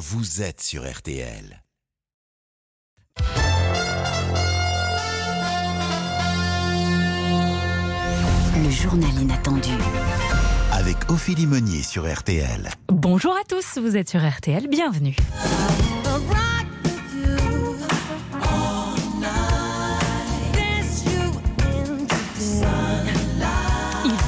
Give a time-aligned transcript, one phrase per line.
[0.00, 1.62] vous êtes sur RTL.
[8.56, 9.68] Le journal inattendu.
[10.72, 12.70] Avec Ophélie Meunier sur RTL.
[12.88, 15.16] Bonjour à tous, vous êtes sur RTL, bienvenue.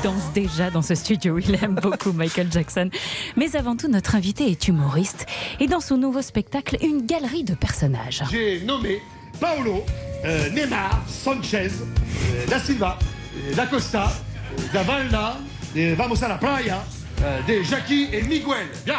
[0.02, 2.90] Danse déjà dans ce studio, il aime beaucoup Michael Jackson.
[3.36, 5.26] Mais avant tout, notre invité est humoriste
[5.60, 8.22] et dans son nouveau spectacle, une galerie de personnages.
[8.30, 9.00] J'ai nommé
[9.40, 9.84] Paolo,
[10.24, 12.98] euh, Neymar, Sanchez, euh, Da Silva,
[13.36, 14.12] euh, Da Costa,
[14.58, 15.36] euh, Da Valda,
[15.74, 16.84] des Vamos a la Playa,
[17.22, 18.66] euh, des Jackie et Miguel.
[18.84, 18.98] Bien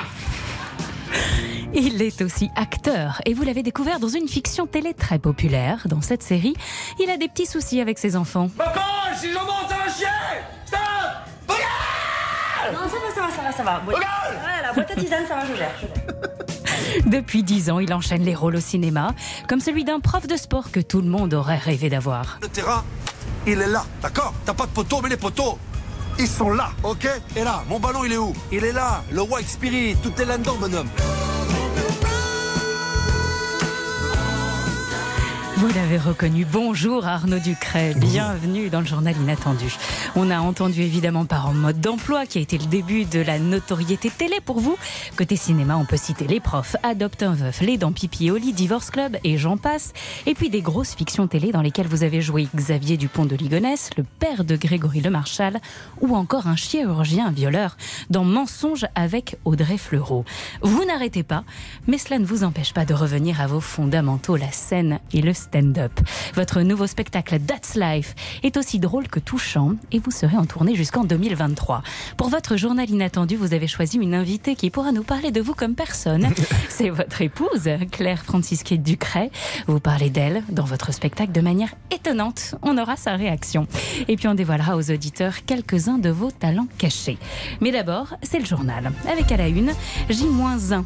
[1.74, 5.86] Il est aussi acteur et vous l'avez découvert dans une fiction télé très populaire.
[5.88, 6.56] Dans cette série,
[7.00, 8.50] il a des petits soucis avec ses enfants.
[8.58, 8.86] Papa,
[9.20, 10.53] si je monte, chier Stop
[12.72, 13.80] Non, ça va, ça va, ça va, ça va.
[13.86, 15.72] Boîte- Ouais, la boîte à tisane, ça va, je gère.
[15.82, 17.06] je gère.
[17.06, 19.14] Depuis dix ans, il enchaîne les rôles au cinéma,
[19.50, 22.38] comme celui d'un prof de sport que tout le monde aurait rêvé d'avoir.
[22.42, 22.84] Le terrain,
[23.48, 24.34] il est là, d'accord?
[24.46, 25.58] T'as pas de poteau, mais les poteaux,
[26.20, 27.08] ils sont là, ok?
[27.36, 28.34] Et là, mon ballon, il est où?
[28.52, 30.90] Il est là, le White Spirit, tout est là-dedans, bonhomme.
[35.64, 36.44] Vous l'avez reconnu.
[36.44, 37.94] Bonjour Arnaud Ducret.
[37.96, 39.74] Bienvenue dans le journal inattendu.
[40.14, 43.40] On a entendu évidemment par en mode d'emploi qui a été le début de la
[43.40, 44.76] notoriété télé pour vous.
[45.16, 48.52] Côté cinéma, on peut citer Les Profs, Adopte un veuf, Les Dents Pipi au lit,
[48.52, 49.94] Divorce Club et j'en passe.
[50.26, 53.90] Et puis des grosses fictions télé dans lesquelles vous avez joué Xavier Dupont de Ligonnès,
[53.96, 55.62] le père de Grégory Le Marchal
[56.02, 57.78] ou encore un chirurgien violeur
[58.10, 60.26] dans Mensonge avec Audrey Fleurot.
[60.62, 61.46] Vous n'arrêtez pas,
[61.88, 65.34] mais cela ne vous empêche pas de revenir à vos fondamentaux, la scène et le
[65.54, 65.92] stand-up.
[66.34, 70.74] Votre nouveau spectacle That's Life est aussi drôle que touchant et vous serez en tournée
[70.74, 71.84] jusqu'en 2023.
[72.18, 75.54] Pour votre journal inattendu, vous avez choisi une invitée qui pourra nous parler de vous
[75.54, 76.30] comme personne.
[76.70, 79.30] C'est votre épouse, Claire Francisquet Ducret.
[79.68, 82.56] Vous parlez d'elle dans votre spectacle de manière étonnante.
[82.64, 83.68] On aura sa réaction.
[84.08, 87.20] Et puis on dévoilera aux auditeurs quelques-uns de vos talents cachés.
[87.62, 88.92] Mais d'abord, c'est le journal.
[89.08, 89.72] Avec à la une,
[90.10, 90.84] J-1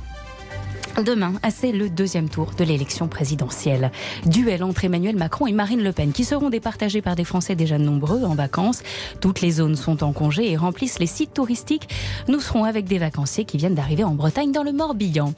[1.03, 3.91] Demain, c'est le deuxième tour de l'élection présidentielle.
[4.25, 7.77] Duel entre Emmanuel Macron et Marine Le Pen, qui seront départagés par des Français déjà
[7.77, 8.81] nombreux en vacances.
[9.21, 11.87] Toutes les zones sont en congé et remplissent les sites touristiques.
[12.27, 15.33] Nous serons avec des vacanciers qui viennent d'arriver en Bretagne dans le Morbihan.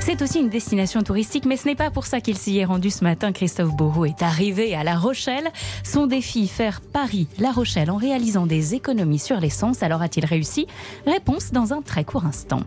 [0.00, 2.90] C'est aussi une destination touristique, mais ce n'est pas pour ça qu'il s'y est rendu
[2.90, 3.32] ce matin.
[3.32, 5.48] Christophe Beauroux est arrivé à La Rochelle.
[5.84, 9.82] Son défi, faire Paris-La Rochelle en réalisant des économies sur l'essence.
[9.82, 10.66] Alors a-t-il réussi?
[11.06, 12.60] Réponse dans un très court instant.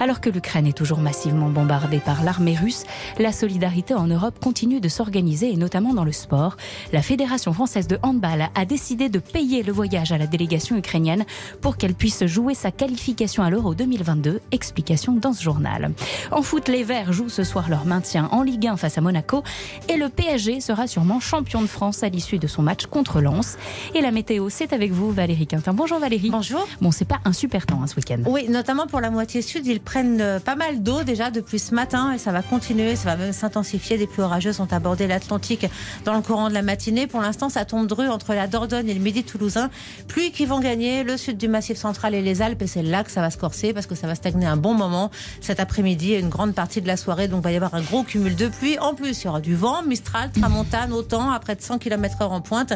[0.00, 1.71] Alors que l'Ukraine est toujours massivement bombardée
[2.04, 2.84] par l'armée russe,
[3.18, 6.56] la solidarité en Europe continue de s'organiser et notamment dans le sport.
[6.92, 11.24] La Fédération française de handball a décidé de payer le voyage à la délégation ukrainienne
[11.62, 14.40] pour qu'elle puisse jouer sa qualification à l'Euro 2022.
[14.50, 15.92] Explication dans ce journal.
[16.30, 19.42] En foot, les Verts jouent ce soir leur maintien en Ligue 1 face à Monaco
[19.88, 23.56] et le PSG sera sûrement champion de France à l'issue de son match contre Lens.
[23.94, 25.72] Et la météo, c'est avec vous, Valérie Quintin.
[25.72, 26.28] Bonjour Valérie.
[26.28, 26.68] Bonjour.
[26.82, 28.18] Bon, c'est pas un super temps hein, ce week-end.
[28.26, 31.74] Oui, notamment pour la moitié sud, ils prennent euh, pas mal d'eau déjà depuis ce
[31.74, 33.98] matin et ça va continuer, ça va même s'intensifier.
[33.98, 35.66] Des pluies orageuses ont abordé l'Atlantique
[36.04, 37.06] dans le courant de la matinée.
[37.06, 39.70] Pour l'instant, ça tombe dru entre la Dordogne et le Midi toulousain.
[40.08, 43.04] Pluies qui vont gagner le sud du Massif central et les Alpes et c'est là
[43.04, 46.12] que ça va se corser parce que ça va stagner un bon moment cet après-midi
[46.12, 47.28] et une grande partie de la soirée.
[47.28, 48.78] Donc, il va y avoir un gros cumul de pluie.
[48.78, 52.24] En plus, il y aura du vent, Mistral, Tramontane, autant à près de 100 km/h
[52.24, 52.74] en pointe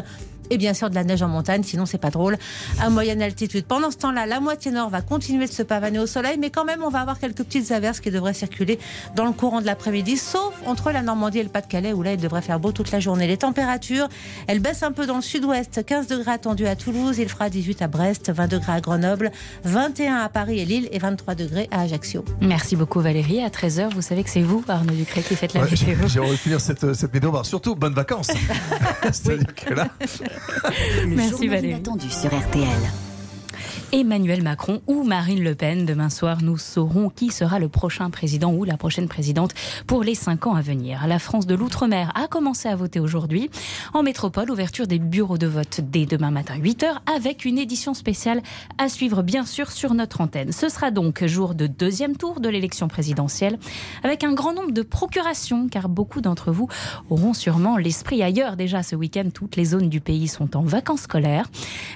[0.49, 2.37] et bien sûr de la neige en montagne, sinon c'est pas drôle,
[2.81, 3.65] à moyenne altitude.
[3.65, 6.65] Pendant ce temps-là, la moitié nord va continuer de se pavaner au soleil, mais quand
[6.65, 8.79] même, on va avoir quelques petites averses qui devraient circuler
[9.15, 12.19] dans le courant de l'après-midi, sauf entre la Normandie et le Pas-de-Calais, où là, il
[12.19, 13.27] devrait faire beau toute la journée.
[13.27, 14.07] Les températures,
[14.47, 17.81] elles baissent un peu dans le sud-ouest, 15 degrés attendus à Toulouse, il fera 18
[17.81, 19.31] à Brest, 20 degrés à Grenoble,
[19.63, 22.23] 21 à Paris et Lille, et 23 degrés à Ajaccio.
[22.41, 23.41] Merci beaucoup Valérie.
[23.43, 26.07] À 13h, vous savez que c'est vous, Arnaud Ducret, qui faites la Ouais, j'ai météo.
[26.07, 28.27] j'ai envie de finir cette, cette vidéo par surtout bonnes vacances.
[29.11, 29.87] C'est-à-dire que là,
[31.07, 31.69] Merci, Valérie.
[31.69, 33.06] inattendu sur RTL.
[33.93, 35.85] Emmanuel Macron ou Marine Le Pen.
[35.85, 39.53] Demain soir, nous saurons qui sera le prochain président ou la prochaine présidente
[39.85, 41.07] pour les cinq ans à venir.
[41.07, 43.49] La France de l'Outre-mer a commencé à voter aujourd'hui.
[43.93, 48.41] En métropole, ouverture des bureaux de vote dès demain matin 8h avec une édition spéciale
[48.77, 50.51] à suivre bien sûr sur notre antenne.
[50.51, 53.57] Ce sera donc jour de deuxième tour de l'élection présidentielle
[54.03, 56.67] avec un grand nombre de procurations car beaucoup d'entre vous
[57.09, 58.57] auront sûrement l'esprit ailleurs.
[58.57, 61.49] Déjà ce week-end, toutes les zones du pays sont en vacances scolaires.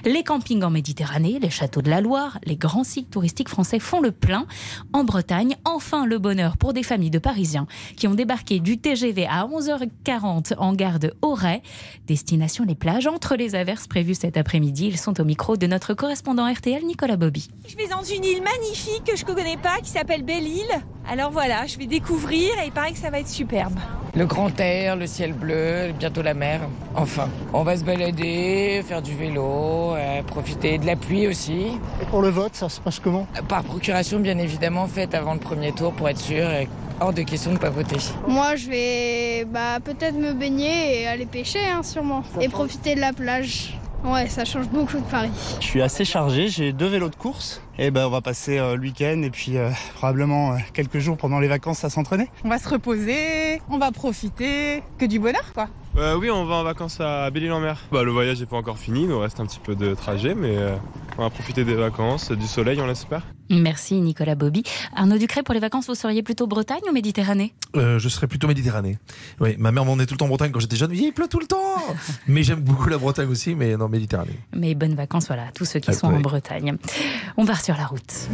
[0.06, 4.00] Les campings en Méditerranée, les châteaux de la Loire, les grands sites touristiques français font
[4.00, 4.46] le plein.
[4.92, 9.26] En Bretagne, enfin le bonheur pour des familles de Parisiens qui ont débarqué du TGV
[9.26, 11.62] à 11h40 en gare de Auray.
[12.06, 14.86] Destination les plages entre les averses prévues cet après-midi.
[14.86, 17.48] Ils sont au micro de notre correspondant RTL, Nicolas Bobby.
[17.68, 20.82] Je vais dans une île magnifique que je ne connais pas qui s'appelle Belle-Île.
[21.08, 23.74] Alors voilà, je vais découvrir et il paraît que ça va être superbe.
[24.14, 26.60] Le grand air, le ciel bleu, bientôt la mer.
[26.94, 31.71] Enfin, on va se balader, faire du vélo, euh, profiter de la pluie aussi.
[32.00, 33.26] Et pour le vote, ça se passe comment?
[33.48, 36.50] Par procuration, bien évidemment, faite avant le premier tour pour être sûr.
[36.50, 36.68] Et
[37.00, 37.96] hors de question de ne pas voter.
[38.28, 42.22] Moi, je vais bah, peut-être me baigner et aller pêcher, hein, sûrement.
[42.40, 43.78] Et profiter de la plage.
[44.04, 45.30] Ouais, ça change beaucoup de Paris.
[45.60, 47.61] Je suis assez chargé, j'ai deux vélos de course.
[47.78, 51.16] Et ben on va passer euh, le week-end et puis euh, probablement euh, quelques jours
[51.16, 52.28] pendant les vacances à s'entraîner.
[52.44, 55.68] On va se reposer, on va profiter, que du bonheur quoi.
[55.96, 57.78] Euh, oui, on va en vacances à Belle-Île-en-Mer.
[57.90, 60.34] Bah, le voyage n'est pas encore fini, il nous reste un petit peu de trajet,
[60.34, 60.74] mais euh,
[61.18, 63.22] on va profiter des vacances, du soleil, on l'espère.
[63.52, 64.62] Merci Nicolas Bobby.
[64.96, 68.46] Arnaud Ducret, pour les vacances, vous seriez plutôt Bretagne ou Méditerranée Euh, je serais plutôt
[68.48, 68.98] Méditerranée.
[69.40, 70.90] Oui, ma mère m'emmenait tout le temps en Bretagne quand j'étais jeune.
[70.92, 71.76] Il pleut tout le temps.
[72.26, 74.38] mais j'aime beaucoup la Bretagne aussi, mais non, Méditerranée.
[74.54, 76.16] Mais bonnes vacances, voilà, tous ceux qui Ah, sont oui.
[76.16, 76.76] en Bretagne.
[77.36, 78.28] On part sur la route.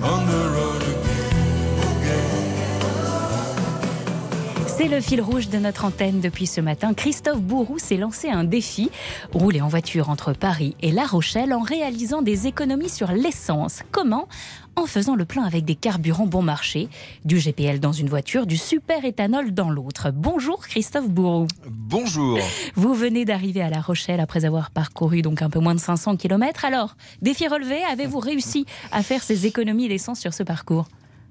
[4.78, 6.94] C'est le fil rouge de notre antenne depuis ce matin.
[6.94, 8.92] Christophe Bourou s'est lancé un défi
[9.32, 13.82] rouler en voiture entre Paris et La Rochelle en réalisant des économies sur l'essence.
[13.90, 14.28] Comment?
[14.76, 16.88] En faisant le plein avec des carburants bon marché,
[17.24, 20.12] du GPL dans une voiture, du super éthanol dans l'autre.
[20.14, 21.48] Bonjour Christophe Bourou.
[21.68, 22.38] Bonjour.
[22.76, 26.16] Vous venez d'arriver à La Rochelle après avoir parcouru donc un peu moins de 500
[26.18, 26.64] km.
[26.64, 30.86] Alors, défi relevé, avez-vous réussi à faire ces économies d'essence sur ce parcours?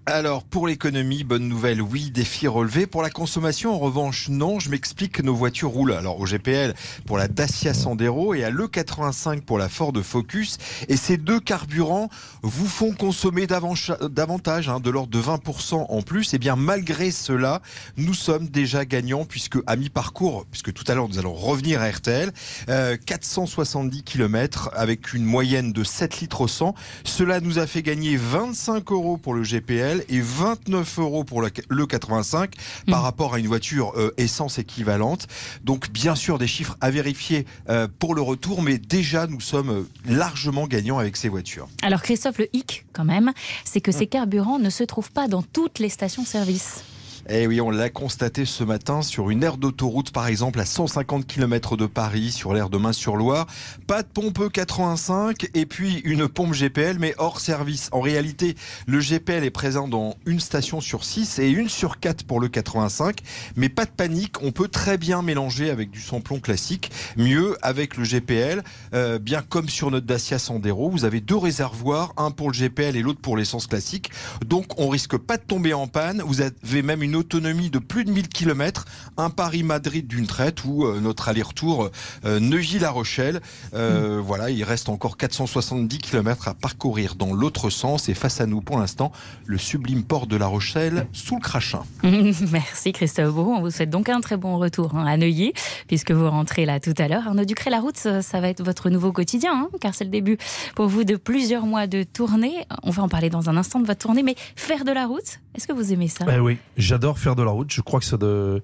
[0.09, 2.87] Alors, pour l'économie, bonne nouvelle, oui, défi relevé.
[2.87, 4.57] Pour la consommation, en revanche, non.
[4.57, 6.75] Je m'explique que nos voitures roulent alors au GPL
[7.05, 10.59] pour la Dacia Sandero et à l'E85 pour la Ford Focus.
[10.87, 12.07] Et ces deux carburants
[12.41, 16.33] vous font consommer davantage, hein, de l'ordre de 20% en plus.
[16.33, 17.61] Et bien, malgré cela,
[17.97, 21.89] nous sommes déjà gagnants puisque à mi-parcours, puisque tout à l'heure nous allons revenir à
[21.89, 22.31] RTL,
[22.69, 26.75] euh, 470 km avec une moyenne de 7 litres au 100.
[27.03, 31.47] Cela nous a fait gagner 25 euros pour le GPL et 29 euros pour le
[31.69, 32.53] le 85
[32.87, 35.27] par rapport à une voiture euh, essence équivalente.
[35.63, 39.69] Donc bien sûr des chiffres à vérifier euh, pour le retour, mais déjà nous sommes
[39.69, 41.67] euh, largement gagnants avec ces voitures.
[41.81, 43.31] Alors Christophe, le hic quand même,
[43.63, 46.83] c'est que ces carburants ne se trouvent pas dans toutes les stations-service.
[47.29, 51.27] Eh oui, on l'a constaté ce matin sur une aire d'autoroute, par exemple, à 150
[51.27, 53.47] km de Paris, sur l'aire de Main-sur-Loire.
[53.85, 57.89] Pas de pompe E85 et puis une pompe GPL, mais hors service.
[57.91, 62.23] En réalité, le GPL est présent dans une station sur 6 et une sur 4
[62.23, 63.19] pour le 85.
[63.57, 66.91] Mais pas de panique, on peut très bien mélanger avec du samplon classique.
[67.17, 68.63] Mieux avec le GPL,
[68.93, 72.95] euh, bien comme sur notre Dacia Sandero, vous avez deux réservoirs, un pour le GPL
[72.95, 74.11] et l'autre pour l'essence classique.
[74.45, 76.23] Donc on risque pas de tomber en panne.
[76.25, 78.85] Vous avez même une autonomie de plus de 1000 km,
[79.17, 81.89] un Paris-Madrid d'une traite ou euh, notre aller-retour
[82.25, 83.41] euh, Neuilly-La Rochelle.
[83.73, 88.45] Euh, Voilà, il reste encore 470 km à parcourir dans l'autre sens et face à
[88.45, 89.11] nous pour l'instant
[89.45, 91.83] le sublime port de La Rochelle sous le crachin.
[92.03, 93.53] Merci Christophe Bourou.
[93.53, 95.53] On vous souhaite donc un très bon retour hein, à Neuilly,
[95.87, 97.27] puisque vous rentrez là tout à l'heure.
[97.27, 100.11] Arnaud Ducré, la route, ça ça va être votre nouveau quotidien, hein, car c'est le
[100.11, 100.37] début
[100.75, 102.65] pour vous de plusieurs mois de tournée.
[102.83, 105.39] On va en parler dans un instant de votre tournée, mais faire de la route,
[105.57, 106.23] est-ce que vous aimez ça?
[106.31, 107.71] Eh oui, j'adore faire de la route.
[107.71, 108.61] Je crois que ça, de...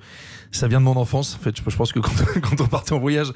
[0.52, 1.36] ça vient de mon enfance.
[1.36, 3.34] En fait, je pense que quand on partait en voyage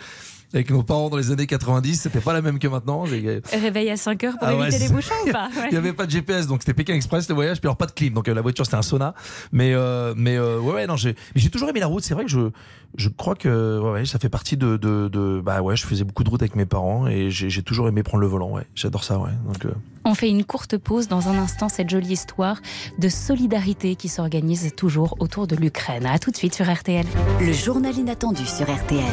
[0.53, 3.03] avec nos parents dans les années 90, c'était pas la même que maintenant.
[3.51, 5.67] Réveil à 5 heures pour Ah ouais, éviter les c'est- bouchons ou pas Ouais.
[5.69, 7.85] Il n'y avait pas de GPS, donc c'était Pékin Express le voyage, puis alors pas
[7.85, 9.13] de clim, donc euh, la voiture c'était un sauna.
[9.51, 11.15] Mais euh, mais euh, ouais, ouais non, j'ai
[11.51, 12.03] toujours aimé la route.
[12.03, 12.49] C'est vrai que je
[12.95, 16.03] je crois que ouais, ouais, ça fait partie de, de, de bah ouais, je faisais
[16.05, 18.51] beaucoup de route avec mes parents et j'ai toujours aimé prendre le volant.
[18.51, 19.19] Ouais, j'adore ça.
[19.19, 19.71] Ouais, donc euh,
[20.05, 22.61] On fait une courte pause dans un instant, cette jolie histoire
[22.97, 26.05] de solidarité qui s'organise toujours autour de l'Ukraine.
[26.05, 27.05] À tout de suite sur RTL.
[27.41, 29.03] Le journal inattendu sur RTL.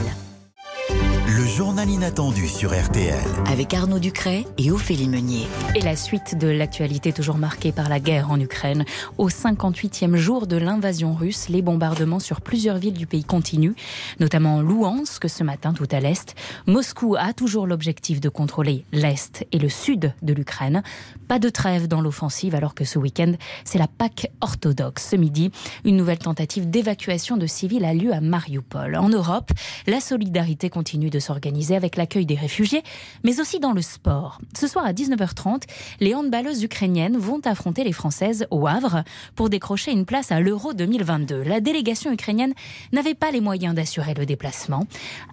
[1.26, 3.18] Le journal inattendu sur RTL.
[3.46, 5.46] Avec Arnaud Ducret et Ophélie Meunier.
[5.74, 8.84] Et la suite de l'actualité toujours marquée par la guerre en Ukraine.
[9.16, 13.72] Au 58e jour de l'invasion russe, les bombardements sur plusieurs villes du pays continuent,
[14.20, 16.34] notamment Louhansk ce matin tout à l'est.
[16.66, 20.82] Moscou a toujours l'objectif de contrôler l'est et le sud de l'Ukraine.
[21.26, 23.32] Pas de trêve dans l'offensive alors que ce week-end,
[23.64, 25.08] c'est la Pâque orthodoxe.
[25.08, 25.50] Ce midi,
[25.86, 28.96] une nouvelle tentative d'évacuation de civils a lieu à Mariupol.
[28.96, 29.50] En Europe,
[29.86, 32.82] la solidarité continue de s'organiser avec l'accueil des réfugiés,
[33.22, 34.40] mais aussi dans le sport.
[34.58, 35.62] Ce soir à 19h30,
[36.00, 39.04] les handballeuses ukrainiennes vont affronter les Françaises au Havre
[39.36, 41.42] pour décrocher une place à l'Euro 2022.
[41.42, 42.54] La délégation ukrainienne
[42.92, 44.86] n'avait pas les moyens d'assurer le déplacement.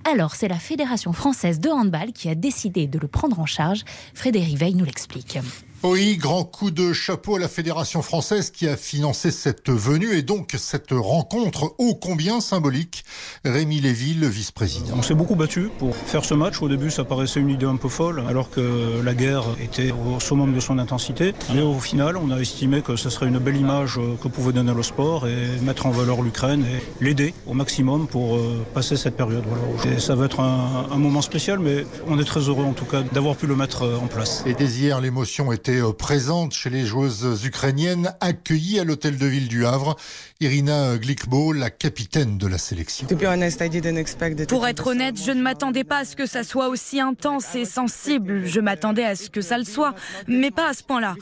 [0.10, 3.84] Alors c'est la Fédération française de handball qui a décidé de le prendre en charge.
[4.14, 5.40] Frédéric Veil nous l'explique.
[5.84, 10.22] Oui, grand coup de chapeau à la Fédération française qui a financé cette venue et
[10.22, 13.04] donc cette rencontre ô combien symbolique.
[13.46, 14.94] Rémi Lévy, le vice-président.
[14.96, 16.62] On s'est beaucoup battu pour faire ce match.
[16.62, 20.20] Au début, ça paraissait une idée un peu folle, alors que la guerre était au
[20.20, 21.34] summum de son intensité.
[21.56, 24.76] Mais au final, on a estimé que ce serait une belle image que pouvait donner
[24.76, 29.18] le sport et mettre en valeur l'Ukraine et l'aider au maximum pour euh, passer cette
[29.18, 29.44] période.
[29.48, 29.96] Voilà.
[29.96, 32.86] Et ça va être un, un moment spécial, mais on est très heureux en tout
[32.86, 34.44] cas d'avoir pu le mettre euh, en place.
[34.46, 39.26] Et dès hier, l'émotion était euh, présente chez les joueuses ukrainiennes accueillies à l'hôtel de
[39.26, 39.96] ville du Havre.
[40.42, 43.06] Irina Glikbo, la capitaine de la sélection.
[44.48, 47.64] Pour être honnête, je ne m'attendais pas à ce que ça soit aussi intense et
[47.64, 48.48] sensible.
[48.48, 49.94] Je m'attendais à ce que ça le soit,
[50.28, 51.14] mais pas à ce point-là.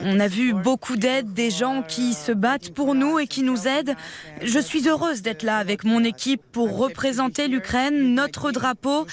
[0.00, 3.68] On a vu beaucoup d'aide, des gens qui se battent pour nous et qui nous
[3.68, 3.94] aident.
[4.42, 9.06] Je suis heureuse d'être là avec mon équipe pour représenter l'Ukraine, notre drapeau,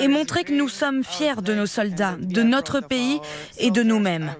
[0.00, 3.20] et montrer que nous sommes fiers de nos soldats, de notre pays
[3.58, 4.32] et de nous-mêmes.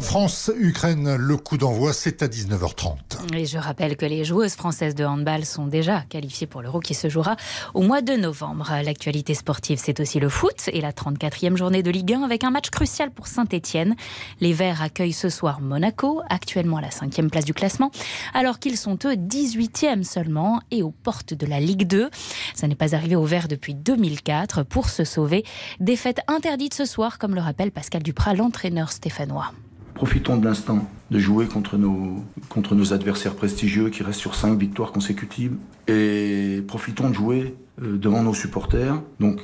[0.00, 2.99] France-Ukraine, le coup d'envoi, c'est à 19h30.
[3.34, 6.94] Et je rappelle que les joueuses françaises de handball sont déjà qualifiées pour l'Euro qui
[6.94, 7.36] se jouera
[7.74, 8.72] au mois de novembre.
[8.84, 12.50] L'actualité sportive, c'est aussi le foot et la 34e journée de Ligue 1 avec un
[12.50, 13.94] match crucial pour Saint-Etienne.
[14.40, 17.90] Les Verts accueillent ce soir Monaco, actuellement à la 5e place du classement,
[18.34, 22.10] alors qu'ils sont eux 18e seulement et aux portes de la Ligue 2.
[22.54, 25.44] Ça n'est pas arrivé aux Verts depuis 2004 pour se sauver.
[25.78, 29.52] Défaite interdite ce soir, comme le rappelle Pascal Duprat, l'entraîneur stéphanois.
[29.94, 34.58] Profitons de l'instant de jouer contre nos, contre nos adversaires prestigieux qui restent sur cinq
[34.58, 35.54] victoires consécutives.
[35.88, 39.00] Et profitons de jouer euh, devant nos supporters.
[39.18, 39.40] Donc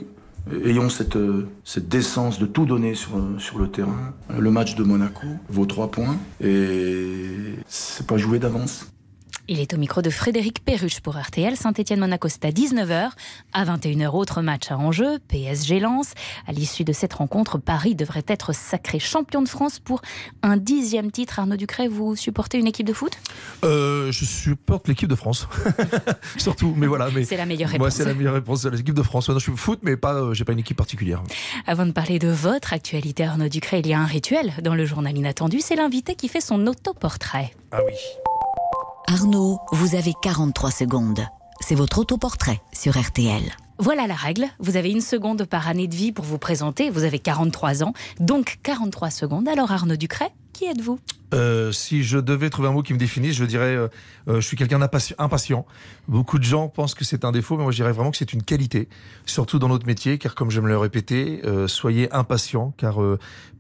[0.52, 4.14] euh, ayons cette, euh, cette décence de tout donner sur, sur le terrain.
[4.38, 8.87] Le match de Monaco vaut trois points et c'est pas joué d'avance.
[9.49, 11.57] Il est au micro de Frédéric Perruche pour RTL.
[11.57, 13.11] Saint-Etienne-Monaco, c'est à 19h.
[13.53, 16.15] À 21h, autre match à enjeu, PSG Lens.
[16.49, 20.03] À l'issue de cette rencontre, Paris devrait être sacré champion de France pour
[20.43, 21.38] un dixième titre.
[21.38, 23.12] Arnaud Ducret, vous supportez une équipe de foot?
[23.65, 25.47] Euh, Je supporte l'équipe de France.
[26.38, 27.09] Surtout, mais voilà.
[27.15, 27.81] Mais c'est la meilleure réponse.
[27.85, 28.62] Moi, c'est la meilleure réponse.
[28.62, 29.29] C'est l'équipe de France.
[29.29, 31.23] Moi, je suis foot, mais pas, euh, j'ai pas une équipe particulière.
[31.69, 34.85] Avant de parler de votre actualité, Arnaud Ducret, il y a un rituel dans le
[34.87, 35.61] journal inattendu.
[35.61, 37.55] C'est l'invité qui fait son autoportrait.
[37.71, 37.93] Ah oui.
[39.08, 41.20] Arnaud, vous avez 43 secondes.
[41.60, 43.42] C'est votre autoportrait sur RTL.
[43.78, 44.46] Voilà la règle.
[44.58, 46.90] Vous avez une seconde par année de vie pour vous présenter.
[46.90, 49.46] Vous avez 43 ans, donc 43 secondes.
[49.48, 50.98] Alors Arnaud Ducret, qui êtes-vous?
[51.35, 53.88] Euh, si je devais trouver un mot qui me définisse, je dirais euh,
[54.28, 55.66] euh, je suis quelqu'un d'impatient.
[56.09, 58.33] Beaucoup de gens pensent que c'est un défaut, mais moi je dirais vraiment que c'est
[58.33, 58.88] une qualité,
[59.25, 62.99] surtout dans notre métier, car comme je me l'ai répété, soyez impatient, car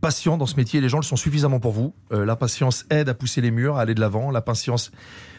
[0.00, 1.94] patient dans ce métier, les gens le sont suffisamment pour vous.
[2.10, 4.30] L'impatience aide à pousser les murs, à aller de l'avant.
[4.30, 4.92] La patience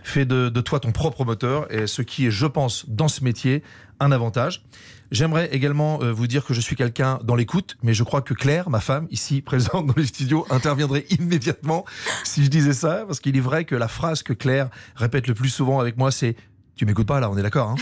[0.03, 3.24] fait de, de toi ton propre moteur, et ce qui est, je pense, dans ce
[3.24, 3.63] métier,
[4.00, 4.63] un avantage.
[5.10, 8.34] J'aimerais également euh, vous dire que je suis quelqu'un dans l'écoute, mais je crois que
[8.34, 11.86] Claire, ma femme, ici présente dans les studios, interviendrait immédiatement
[12.24, 15.33] si je disais ça, parce qu'il est vrai que la phrase que Claire répète le
[15.33, 16.36] plus souvent avec moi, c'est
[16.77, 17.69] tu m'écoutes pas là, on est d'accord.
[17.69, 17.75] Hein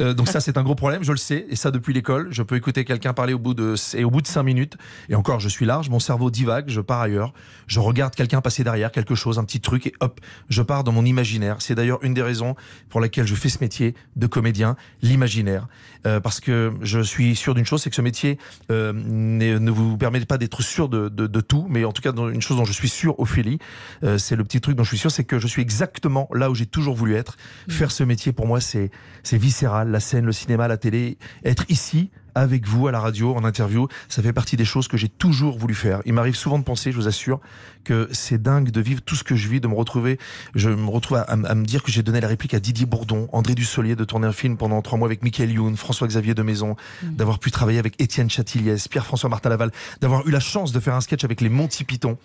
[0.00, 2.28] euh, donc ça, c'est un gros problème, je le sais, et ça depuis l'école.
[2.30, 4.76] Je peux écouter quelqu'un parler au bout de et au bout de cinq minutes,
[5.08, 7.32] et encore, je suis large, mon cerveau divague, je pars ailleurs,
[7.66, 10.92] je regarde quelqu'un passer derrière quelque chose, un petit truc, et hop, je pars dans
[10.92, 11.56] mon imaginaire.
[11.60, 12.54] C'est d'ailleurs une des raisons
[12.88, 15.66] pour laquelle je fais ce métier de comédien, l'imaginaire,
[16.06, 18.38] euh, parce que je suis sûr d'une chose, c'est que ce métier
[18.70, 22.12] euh, ne vous permet pas d'être sûr de, de, de, tout, mais en tout cas,
[22.12, 23.58] une chose dont je suis sûr, Ophélie,
[24.02, 26.50] euh, c'est le petit truc dont je suis sûr, c'est que je suis exactement là
[26.50, 27.36] où j'ai toujours voulu être,
[27.68, 28.90] faire ce métier pour pour moi, c'est
[29.30, 29.92] viscéral.
[29.92, 31.16] La scène, le cinéma, la télé.
[31.44, 34.96] Être ici, avec vous, à la radio, en interview, ça fait partie des choses que
[34.96, 36.00] j'ai toujours voulu faire.
[36.04, 37.40] Il m'arrive souvent de penser, je vous assure,
[37.84, 40.18] que c'est dingue de vivre tout ce que je vis, de me retrouver.
[40.54, 43.54] Je me retrouve à, me dire que j'ai donné la réplique à Didier Bourdon, André
[43.54, 47.14] Dussolier, de tourner un film pendant trois mois avec Michael Youn, François-Xavier de Maison, mmh.
[47.14, 49.70] d'avoir pu travailler avec Étienne Chatiliès, Pierre-François Martin Laval,
[50.00, 52.18] d'avoir eu la chance de faire un sketch avec les Monty Python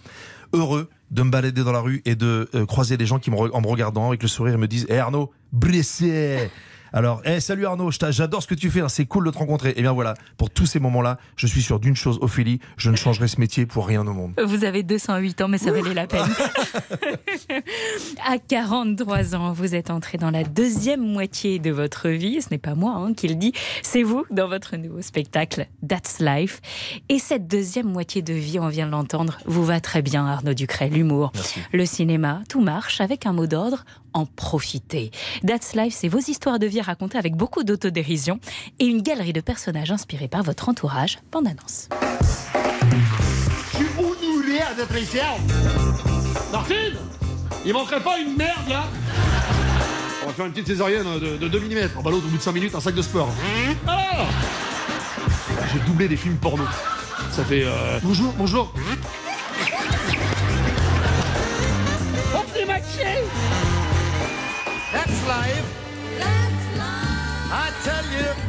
[0.53, 3.37] heureux de me balader dans la rue et de euh, croiser des gens qui, me,
[3.37, 6.49] en me regardant avec le sourire, me disent Eh Arnaud, blessé
[6.93, 9.69] alors, hey, salut Arnaud, j'adore ce que tu fais, hein, c'est cool de te rencontrer.
[9.69, 12.89] Et eh bien voilà, pour tous ces moments-là, je suis sûr d'une chose, Ophélie, je
[12.89, 14.33] ne changerai ce métier pour rien au monde.
[14.43, 16.27] Vous avez 208 ans, mais ça valait la peine.
[18.25, 22.41] à 43 ans, vous êtes entré dans la deuxième moitié de votre vie.
[22.41, 26.19] Ce n'est pas moi hein, qui le dis, c'est vous dans votre nouveau spectacle That's
[26.19, 26.61] Life.
[27.09, 30.53] Et cette deuxième moitié de vie, on vient de l'entendre, vous va très bien, Arnaud
[30.53, 31.31] Ducret, l'humour,
[31.73, 33.83] le cinéma, tout marche avec un mot d'ordre
[34.17, 35.11] en profiter.
[35.45, 38.39] That's Life, c'est vos histoires de vie racontées avec beaucoup d'autodérision
[38.79, 41.19] et une galerie de personnages inspirés par votre entourage.
[41.31, 41.87] Bande annonce.
[43.71, 45.17] Je suis honoré d'être ici.
[46.51, 46.95] Martine
[47.65, 48.85] Il manquerait pas une merde là
[50.23, 51.89] On va faire une petite césarienne de, de 2 mm.
[51.99, 53.29] En ballot au bout de 5 minutes, un sac de sport.
[53.87, 54.25] Ah
[55.71, 56.63] J'ai doublé des films porno.
[57.31, 57.63] Ça fait.
[57.65, 58.73] euh, Bonjour, bonjour.
[62.35, 62.43] Oh,
[64.93, 65.65] That's life.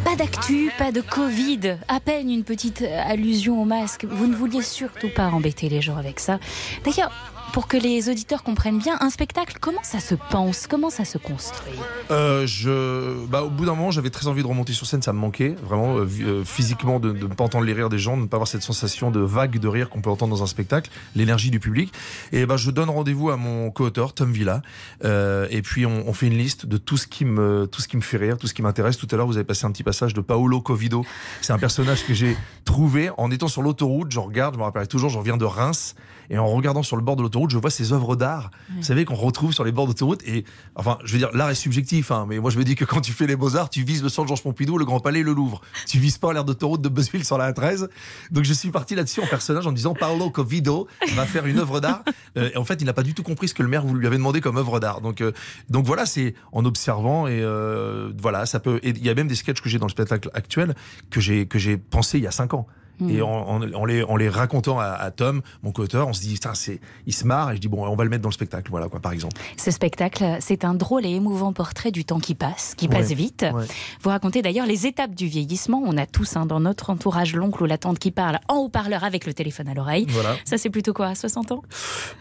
[0.05, 4.05] Pas d'actu, pas de Covid, à peine une petite allusion au masque.
[4.05, 6.39] Vous ne vouliez surtout pas embêter les gens avec ça.
[6.85, 7.11] D'ailleurs,
[7.53, 10.67] pour que les auditeurs comprennent bien, un spectacle, comment ça se pense?
[10.67, 11.75] Comment ça se construit?
[12.11, 15.13] Euh, je, bah, au bout d'un moment, j'avais très envie de remonter sur scène, ça
[15.13, 18.23] me manquait vraiment euh, euh, physiquement de, ne pas entendre les rires des gens, de
[18.23, 20.91] ne pas avoir cette sensation de vague de rire qu'on peut entendre dans un spectacle,
[21.17, 21.93] l'énergie du public.
[22.33, 24.63] Et bah, je donne rendez-vous à mon co-auteur Tom Villa,
[25.05, 27.97] et puis on, on fait une liste de tout ce qui me, tout ce qui
[27.97, 28.97] me fait rire, tout ce qui m'intéresse.
[28.97, 31.05] Tout à l'heure, vous avez passé un petit passage de Paolo Covido.
[31.41, 34.11] C'est un personnage que j'ai trouvé en étant sur l'autoroute.
[34.11, 35.95] Je regarde, je me rappelle toujours, je reviens de Reims.
[36.31, 38.51] Et en regardant sur le bord de l'autoroute, je vois ces œuvres d'art.
[38.77, 40.23] Vous savez qu'on retrouve sur les bords d'autoroute.
[40.27, 42.85] Et enfin, je veux dire, l'art est subjectif, hein, mais moi je me dis que
[42.85, 45.33] quand tu fais les beaux-arts, tu vises le centre Georges Pompidou, le Grand Palais, le
[45.33, 45.61] Louvre.
[45.87, 47.89] Tu vises pas l'air d'autoroute de Buzzville sur la 13.
[48.31, 51.81] Donc je suis parti là-dessus en personnage en disant Paolo Covido va faire une œuvre
[51.81, 52.03] d'art.
[52.37, 53.95] Euh, et en fait, il n'a pas du tout compris ce que le maire vous
[53.95, 55.01] lui avait demandé comme œuvre d'art.
[55.01, 55.33] Donc, euh,
[55.71, 58.81] donc voilà, c'est en observant et euh, voilà, ça peut.
[58.83, 60.75] et Il y a même des sketchs que j'ai dans le spectacle actuel
[61.11, 62.67] que j'ai que j'ai pensé il y a cinq ans.
[63.01, 63.11] Mm.
[63.11, 66.21] Et en, en- en les, en les racontant à, à Tom, mon co-auteur, on se
[66.21, 68.35] dit, c'est, il se marre, et je dis, bon, on va le mettre dans le
[68.35, 69.41] spectacle, voilà, quoi, par exemple.
[69.57, 73.15] Ce spectacle, c'est un drôle et émouvant portrait du temps qui passe, qui passe Ouais,
[73.15, 73.47] vite.
[73.55, 73.65] ouais.
[74.03, 75.83] Vous racontez d'ailleurs les étapes du vieillissement.
[75.85, 79.05] On a tous hein, dans notre entourage l'oncle ou la tante qui parle en haut-parleur
[79.05, 80.07] avec le téléphone à l'oreille.
[80.09, 80.37] Voilà.
[80.45, 81.63] Ça, c'est plutôt quoi, à 60 ans?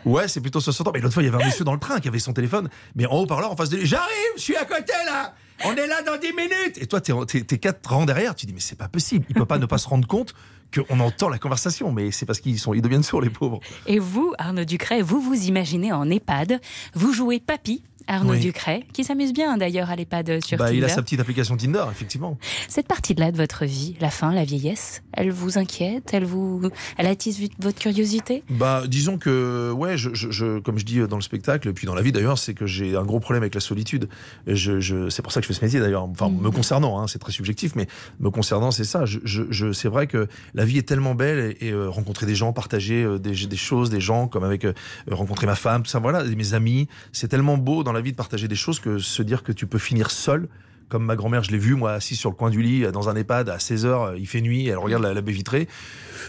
[0.06, 0.92] Ouais, c'est plutôt 60 ans.
[0.94, 2.70] Mais l'autre fois, il y avait un monsieur dans le train qui avait son téléphone,
[2.96, 3.86] mais en haut-parleur en face de lui.
[3.86, 5.34] J'arrive, je suis à côté là
[5.66, 8.46] On est là dans 10 minutes Et toi, t'es, t'es, t'es quatre rangs derrière, tu
[8.46, 9.26] dis, mais c'est pas possible.
[9.30, 10.34] Il peut pas ne pas se rendre compte
[10.74, 13.60] qu'on entend la conversation, mais c'est parce qu'ils sont, ils deviennent sourds, les pauvres.
[13.86, 16.60] Et vous, Arnaud Ducret, vous vous imaginez en EHPAD.
[16.94, 18.40] Vous jouez Papy, Arnaud Oui.
[18.40, 21.84] Ducret, qui s'amuse bien d'ailleurs à l'EHPAD sur Bah, il a sa petite application Tinder,
[21.92, 22.38] effectivement.
[22.70, 26.62] Cette partie-là de votre vie, la fin, la vieillesse, elle vous inquiète Elle vous,
[26.98, 28.44] elle attise votre curiosité?
[28.50, 31.86] Bah, disons que, ouais, je, je, je- comme je dis dans le spectacle, et puis
[31.88, 34.08] dans la vie d'ailleurs, c'est que j'ai un gros problème avec la solitude.
[34.48, 36.04] Je, je, c'est pour ça que je fais ce métier d'ailleurs.
[36.04, 37.88] Enfin, me concernant, hein, c'est très subjectif, mais
[38.20, 39.06] me concernant, c'est ça.
[39.06, 42.26] Je, je, je- c'est vrai que la vie est tellement belle et, et, euh, rencontrer
[42.26, 44.74] des gens, partager euh, des, des choses, des gens, comme avec euh,
[45.12, 46.88] rencontrer ma femme, tout ça, voilà, mes amis.
[47.12, 49.80] C'est tellement beau dans la de partager des choses que se dire que tu peux
[49.80, 50.48] finir seul.
[50.89, 53.15] Comme ma grand-mère, je l'ai vue, moi, assise sur le coin du lit, dans un
[53.15, 55.67] EHPAD, à 16h, il fait nuit, elle regarde la, la baie vitrée.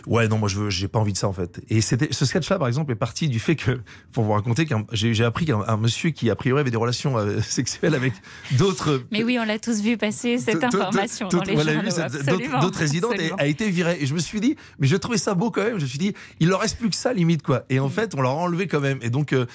[0.06, 1.60] Ouais, non, moi, je veux, j'ai pas envie de ça, en fait.
[1.68, 3.80] Et c'était, ce sketch-là, par exemple, est parti du fait que,
[4.12, 6.76] pour vous raconter, qu'un- j'ai, j'ai appris qu'un un monsieur qui, a priori, avait des
[6.76, 8.12] relations euh, sexuelles avec
[8.52, 9.02] d'autres.
[9.10, 12.60] Mais oui, on l'a tous vu passer cette information dans les on l'a journaux.
[12.60, 13.98] d'autres- résidentes et a été viré.
[14.00, 15.78] Et je me suis dit, mais je trouvais ça beau quand même.
[15.78, 17.64] Je me suis dit, il leur reste plus que ça limite quoi.
[17.70, 18.98] Et en fait, on leur a enlevé quand même.
[19.02, 19.46] Et donc, euh,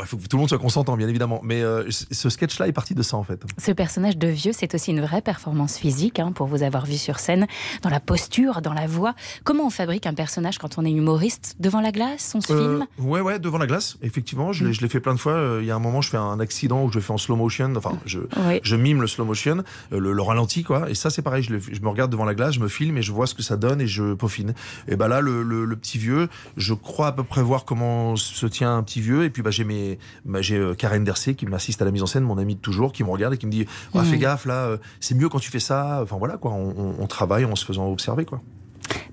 [0.00, 1.40] il faut que tout le monde soit consentant, bien évidemment.
[1.42, 3.42] Mais euh, ce sketch-là est parti de ça en fait.
[3.58, 6.96] Ce personnage de vieux, c'est aussi une vraie performance physique, hein, pour vous avoir vu
[6.96, 7.46] sur scène,
[7.82, 9.14] dans la posture, dans la voix.
[9.44, 12.58] Comment on fabrique un personnage quand on est humoriste Devant la glace, on se Euh,
[12.78, 14.52] filme ouais, ouais, devant la glace, effectivement.
[14.52, 15.32] Je l'ai, je l'ai fait plein de fois.
[15.32, 17.36] Euh, Il y a un moment, je fais un accident où je fais en slow
[17.36, 17.72] motion.
[17.76, 18.60] Enfin, je, Oui.
[18.62, 19.58] je mime le slow motion,
[19.92, 20.88] euh, le, le ralenti, quoi.
[20.90, 21.42] Et ça, c'est pareil.
[21.42, 23.34] Je, le- je me regarde devant la glace, je me filme et je vois ce
[23.34, 24.54] que ça donne et je peaufine.
[24.88, 25.42] Et bah là, le,
[25.76, 29.24] petit vieux, je crois à peu près voir comment se tient un petit vieux.
[29.24, 32.06] Et puis, bah, j'ai mes, bah, j'ai Karen Dercé qui m'assiste à la mise en
[32.06, 34.04] scène, mon ami de toujours, qui me regarde et qui me dit, Mhm.
[34.04, 36.00] fais gaffe, là, c'est mieux quand tu fais ça.
[36.02, 36.52] Enfin, voilà, quoi.
[36.52, 38.40] On, on- on travaille en se faisant observer, quoi.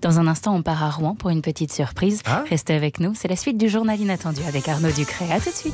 [0.01, 2.21] Dans un instant, on part à Rouen pour une petite surprise.
[2.25, 2.43] Ah.
[2.49, 3.13] Restez avec nous.
[3.15, 5.31] C'est la suite du journal inattendu avec Arnaud Ducret.
[5.31, 5.73] À tout de suite.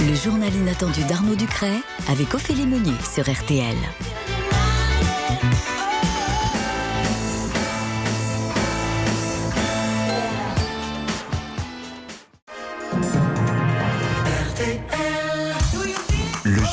[0.00, 1.76] Le journal inattendu d'Arnaud Ducret
[2.08, 3.76] avec Ophélie Meunier sur RTL.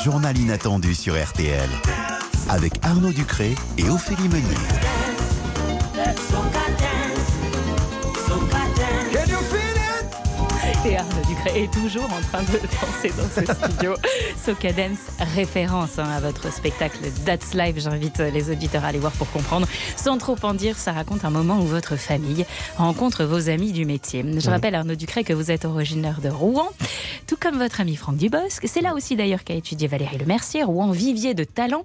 [0.06, 1.68] Journal inattendu sur RTL.
[2.48, 4.95] Avec Arnaud Ducré et Ophélie Meunier.
[11.22, 13.94] Ducré est toujours en train de danser dans ce studio.
[14.44, 14.98] Soca Dance,
[15.34, 17.80] référence hein, à votre spectacle That's Live.
[17.80, 19.66] J'invite les auditeurs à aller voir pour comprendre.
[19.96, 22.44] Sans trop en dire, ça raconte un moment où votre famille
[22.76, 24.24] rencontre vos amis du métier.
[24.38, 26.68] Je rappelle, Arnaud Ducré, que vous êtes originaire de Rouen,
[27.26, 28.62] tout comme votre ami Franck Dubosc.
[28.66, 31.84] C'est là aussi d'ailleurs qu'a étudié Valérie Le Mercier, Rouen, vivier de talent.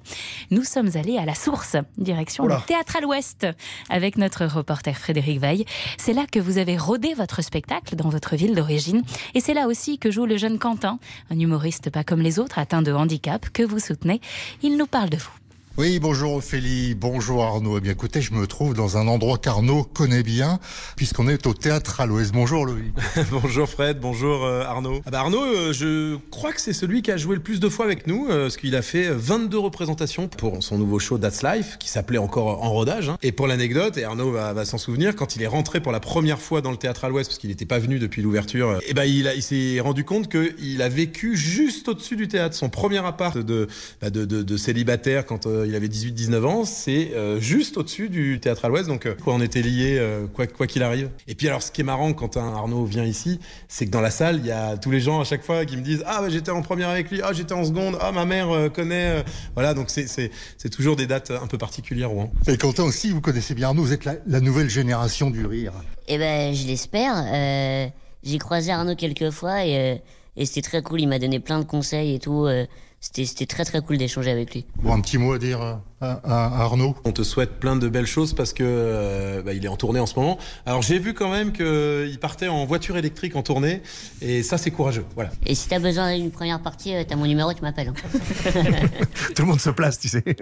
[0.51, 3.47] Nous sommes allés à la source, direction le théâtre à l'ouest,
[3.89, 5.65] avec notre reporter Frédéric Veil.
[5.97, 9.03] C'est là que vous avez rodé votre spectacle dans votre ville d'origine.
[9.33, 12.59] Et c'est là aussi que joue le jeune Quentin, un humoriste pas comme les autres,
[12.59, 14.21] atteint de handicap, que vous soutenez.
[14.61, 15.40] Il nous parle de vous.
[15.77, 17.77] Oui, bonjour Ophélie, bonjour Arnaud.
[17.77, 20.59] Eh bien écoutez, je me trouve dans un endroit qu'Arnaud connaît bien,
[20.97, 22.33] puisqu'on est au théâtre à l'Ouest.
[22.33, 22.93] Bonjour Loïc.
[23.31, 25.01] bonjour Fred, bonjour euh, Arnaud.
[25.05, 27.69] Ah bah Arnaud, euh, je crois que c'est celui qui a joué le plus de
[27.69, 31.41] fois avec nous, euh, parce qu'il a fait 22 représentations pour son nouveau show That's
[31.41, 33.07] Life, qui s'appelait encore En Rodage.
[33.09, 33.17] hein.
[33.23, 36.01] Et pour l'anecdote, et Arnaud va, va s'en souvenir, quand il est rentré pour la
[36.01, 38.93] première fois dans le théâtre à l'Ouest, parce qu'il n'était pas venu depuis l'ouverture, et
[38.93, 42.55] ben il, s'est rendu compte qu'il a vécu juste au-dessus du théâtre.
[42.55, 43.67] Son premier appart de,
[44.01, 48.09] bah, de, de- de célibataire quand euh, il avait 18-19 ans, c'est euh, juste au-dessus
[48.09, 48.87] du théâtre à l'Ouest.
[48.87, 51.09] Donc euh, quoi, on était liés euh, quoi quoi qu'il arrive.
[51.27, 54.01] Et puis alors, ce qui est marrant quand un Arnaud vient ici, c'est que dans
[54.01, 56.21] la salle, il y a tous les gens à chaque fois qui me disent ah
[56.21, 59.19] bah, j'étais en première avec lui, ah j'étais en seconde, ah ma mère euh, connaît.
[59.19, 59.23] euh.
[59.55, 62.11] Voilà, donc c'est c'est c'est toujours des dates un peu particulières.
[62.47, 65.73] Et Quentin aussi, vous connaissez bien Arnaud, vous êtes la, la nouvelle génération du rire.
[66.07, 67.13] Eh ben, je l'espère.
[67.33, 67.87] Euh,
[68.23, 69.95] j'ai croisé Arnaud quelques fois et, euh,
[70.37, 71.01] et c'était très cool.
[71.01, 72.45] Il m'a donné plein de conseils et tout.
[72.45, 72.65] euh,
[73.03, 74.65] c'était, très très cool d'échanger avec lui.
[74.83, 77.89] Bon, un petit mot à dire à, à- à Arnaud On te souhaite plein de
[77.89, 80.37] belles choses parce que euh, bah, il est en tournée en ce moment.
[80.67, 83.81] Alors j'ai vu quand même qu'il partait en voiture électrique en tournée
[84.21, 85.03] et ça c'est courageux.
[85.15, 85.31] Voilà.
[85.47, 87.89] Et si t'as besoin d'une première partie, euh, t'as mon numéro, tu m'appelles.
[87.89, 88.51] hein.
[89.35, 90.23] Tout le monde se place, tu sais.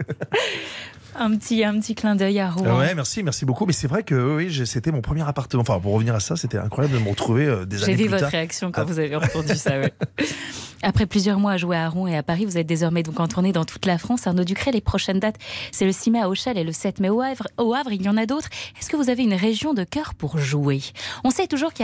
[1.21, 2.77] Un petit, un petit clin d'œil à Rouen.
[2.77, 3.65] Ouais, merci, merci beaucoup.
[3.65, 5.63] Mais c'est vrai que oui, c'était mon premier appartement.
[5.63, 8.27] Enfin, pour revenir à ça, c'était incroyable de me retrouver euh, des J'ai vu votre
[8.27, 8.85] réaction quand Ah.
[8.85, 9.79] vous avez entendu ça.
[9.81, 9.91] ouais.
[10.81, 13.27] Après plusieurs mois à jouer à Rouen et à Paris, vous êtes désormais donc en
[13.27, 14.27] tournée dans toute la France.
[14.27, 15.35] Arnaud Ducré, les prochaines dates,
[15.71, 17.47] c'est le 6 mai à Auchel et le 7 mai au Havre.
[17.57, 18.47] Au Havre, il y en a d'autres.
[18.79, 20.81] Est-ce que vous avez une région de cœur pour jouer?
[21.25, 21.83] On sait toujours que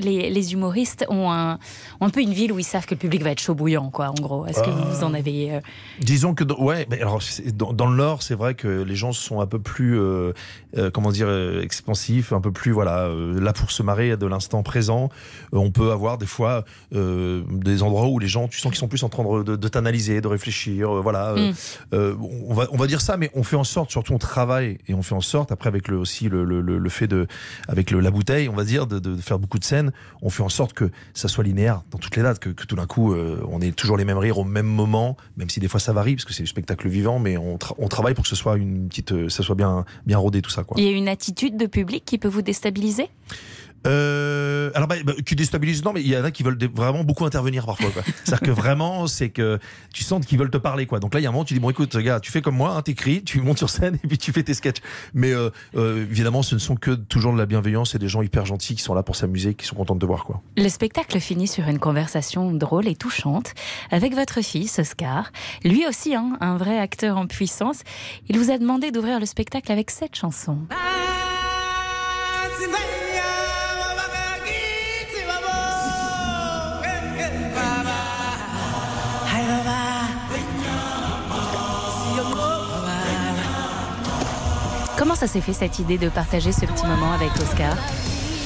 [0.00, 1.58] les, les humoristes ont un,
[2.00, 3.90] ont un peu une ville où ils savent que le public va être chaud bouillant,
[3.90, 4.46] quoi, en gros.
[4.46, 5.60] Est-ce que Euh, vous en avez euh,
[6.00, 7.20] Disons que dans- ouais, mais alors
[7.54, 10.32] dans, dans le Nord, c'est vrai que les gens sont un peu plus, euh,
[10.78, 14.26] euh, comment dire, euh, expansifs, un peu plus voilà, euh, là pour se marrer de
[14.26, 15.10] l'instant présent.
[15.52, 16.64] Euh, on peut avoir des fois
[16.94, 20.20] euh, des endroits où les gens, tu sens qu'ils sont plus en train de, t'analyser,
[20.22, 21.32] de réfléchir, euh, voilà.
[21.32, 21.54] euh, Mm.
[21.94, 22.14] euh,
[22.48, 24.94] on va on va dire ça, mais on fait en sorte, surtout on travaille et
[24.94, 27.26] on fait en sorte après avec le aussi le, le, fait de
[27.68, 30.42] avec le, la bouteille, on va dire de, de faire beaucoup de scènes, on fait
[30.42, 33.12] en sorte que ça soit linéaire dans toutes les dates, que, que tout d'un coup
[33.12, 35.92] euh, on ait toujours les mêmes rires au même moment, même si des fois ça
[35.92, 38.36] varie parce que c'est du spectacle vivant, mais on, tra- on travaille pour que ce
[38.36, 40.76] soit une petite, ça soit bien bien rodé tout ça quoi.
[40.78, 43.08] Il y a une attitude de public qui peut vous déstabiliser?
[43.86, 47.04] Euh, alors, bah, bah, qui déstabilise, non, mais il y en a qui veulent vraiment
[47.04, 47.90] beaucoup intervenir parfois.
[47.90, 48.02] quoi.
[48.24, 49.58] C'est-à-dire que vraiment, c'est que
[49.92, 50.86] tu sens qu'ils veulent te parler.
[50.86, 51.00] quoi.
[51.00, 52.56] Donc là, il y a un moment, tu dis, bon, écoute, gars, tu fais comme
[52.56, 54.80] moi, hein, t'écris, tu montes sur scène et puis tu fais tes sketchs.
[55.14, 58.22] Mais euh, euh, évidemment, ce ne sont que toujours de la bienveillance et des gens
[58.22, 60.24] hyper gentils qui sont là pour s'amuser, qui sont contents de te voir.
[60.24, 60.42] quoi.
[60.56, 63.54] Le spectacle finit sur une conversation drôle et touchante
[63.90, 65.32] avec votre fils, Oscar.
[65.64, 67.80] Lui aussi, hein, un vrai acteur en puissance.
[68.28, 70.58] Il vous a demandé d'ouvrir le spectacle avec cette chanson.
[85.12, 87.76] Comment ça s'est fait cette idée de partager ce petit moment avec Oscar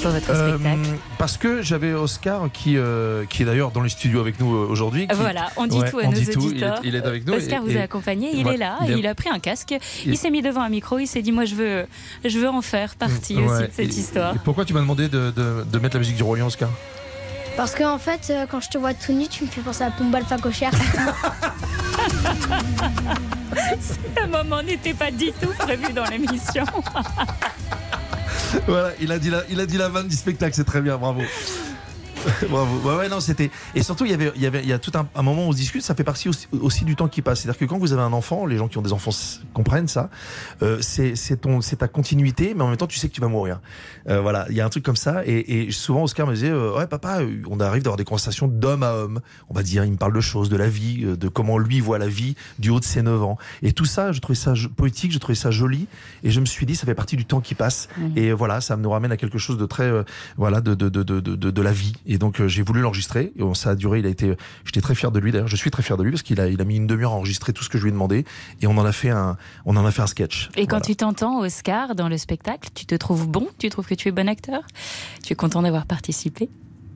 [0.02, 3.88] pour votre Euh, spectacle parce que j'avais Oscar qui, euh, qui est d'ailleurs dans les
[3.88, 5.06] studios avec nous euh, aujourd'hui.
[5.06, 6.40] qui- Voilà, on dit Ouais, tout à on nos dit tout.
[6.40, 6.80] Il est- auditeurs.
[6.82, 7.34] Il, est, avec nous.
[7.34, 9.28] Oscar et- vous a et- accompagné, il Ouais, est là, il est- il a pris
[9.30, 11.86] un casque, il, il- s'est mis devant un micro, il s'est dit moi je veux,
[12.24, 14.34] je veux en faire partie Ouais, aussi de cette et- histoire.
[14.34, 16.68] et pourquoi tu m'as demandé de, de- de mettre la musique du Roi Lion, Oscar?
[17.56, 19.92] Parce qu'en fait, euh, quand je te vois tout nu, tu me fais penser à
[19.92, 20.72] Pompe Alpha Cochère.
[23.80, 26.64] Ce moment n'était pas du tout prévu dans l'émission.
[28.66, 30.96] Voilà, il a dit la, il a dit la vanne du spectacle, c'est très bien,
[30.96, 31.22] bravo.
[32.50, 32.88] Bravo.
[32.88, 33.50] Ouais, ouais, non, c'était.
[33.74, 35.46] Et surtout, il y avait, il y avait, il y a tout un, un moment
[35.46, 35.82] où on se discute.
[35.82, 37.40] Ça fait partie aussi, aussi du temps qui passe.
[37.40, 39.10] C'est-à-dire que quand vous avez un enfant, les gens qui ont des enfants
[39.54, 40.10] comprennent ça.
[40.62, 43.20] Euh, c'est, c'est ton, c'est ta continuité, mais en même temps, tu sais que tu
[43.20, 43.60] vas mourir.
[44.08, 45.22] Euh, voilà, il y a un truc comme ça.
[45.24, 48.48] Et, et souvent, Oscar me disait, euh, ouais, papa, euh, on arrive d'avoir des conversations
[48.48, 49.20] d'homme à homme.
[49.48, 51.80] On va dire, il me parle de choses, de la vie, euh, de comment lui
[51.80, 53.38] voit la vie du haut de ses 9 ans.
[53.62, 55.86] Et tout ça, je trouvais ça poétique, je trouvais ça joli.
[56.22, 57.88] Et je me suis dit, ça fait partie du temps qui passe.
[57.96, 58.12] Mhm.
[58.16, 60.02] Et voilà, ça nous ramène à quelque chose de très, euh,
[60.36, 61.94] voilà, de, de, de, de, de, de la vie.
[62.06, 63.32] Et donc, euh, j'ai voulu l'enregistrer.
[63.36, 65.48] Et ça a duré, il a été, j'étais très fier de lui d'ailleurs.
[65.48, 67.16] Je suis très fier de lui parce qu'il a, il a mis une demi-heure à
[67.16, 68.24] enregistrer tout ce que je lui ai demandé.
[68.62, 70.48] Et on en a fait un, on en a fait un sketch.
[70.56, 70.84] Et quand Voilà.
[70.86, 73.46] tu t'entends, Oscar, dans le spectacle, tu te trouves bon?
[73.58, 74.60] Tu trouves que tu es bon acteur?
[75.22, 76.48] Tu es content d'avoir participé?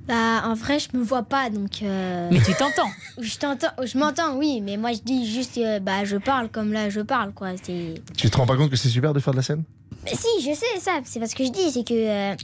[0.08, 1.82] Bah, en vrai, je me vois pas, donc.
[1.82, 5.78] euh, Mais tu t'entends Je t'entends, je m'entends, oui, mais moi je dis juste, euh,
[5.78, 7.50] bah, je parle comme là, je parle, quoi.
[7.62, 7.94] C'est.
[8.16, 9.62] Tu te rends pas compte que c'est super de faire de la scène?
[10.04, 10.98] Mais si, je sais ça.
[11.04, 11.94] C'est parce que je dis, c'est que.
[12.32, 12.34] euh,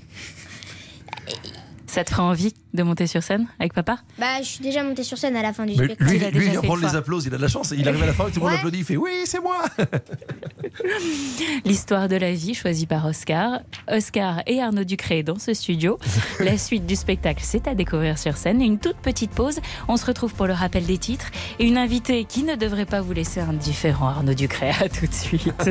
[1.87, 3.99] Ça te ferait envie de monter sur scène avec papa?
[4.19, 6.11] Bah, je suis déjà montée sur scène à la fin du Mais spectacle.
[6.11, 7.75] lui, l'as lui, déjà il vient prendre les applaudissements, il a de la chance.
[7.77, 8.57] Il arrive à la fin, tout le monde Ouais.
[8.57, 9.65] applaudit, il fait oui, c'est moi.
[11.65, 13.61] L'histoire de la vie choisie par Oscar.
[13.91, 15.99] Oscar et Arnaud Ducré dans ce studio.
[16.41, 18.61] La suite du spectacle, c'est à découvrir sur scène.
[18.61, 19.61] Une toute petite pause.
[19.89, 23.01] On se retrouve pour le rappel des titres et une invitée qui ne devrait pas
[23.01, 24.09] vous laisser indifférent.
[24.09, 25.71] Arnaud Ducré, à tout de suite.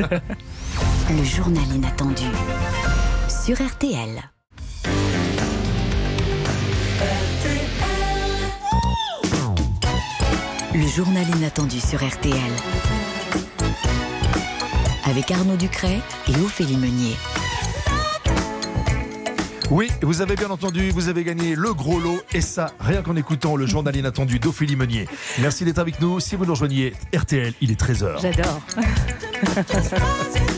[1.10, 2.24] Le journal inattendu
[3.28, 4.22] sur RTL.
[10.78, 12.36] Le journal inattendu sur RTL.
[15.06, 17.16] Avec Arnaud Ducret et Ophélie Meunier.
[19.70, 23.16] Oui, vous avez bien entendu, vous avez gagné le gros lot et ça, rien qu'en
[23.16, 25.08] écoutant le journal inattendu d'Ophélie Meunier.
[25.38, 26.20] Merci d'être avec nous.
[26.20, 28.20] Si vous nous rejoignez, RTL, il est 13h.
[28.20, 28.60] J'adore.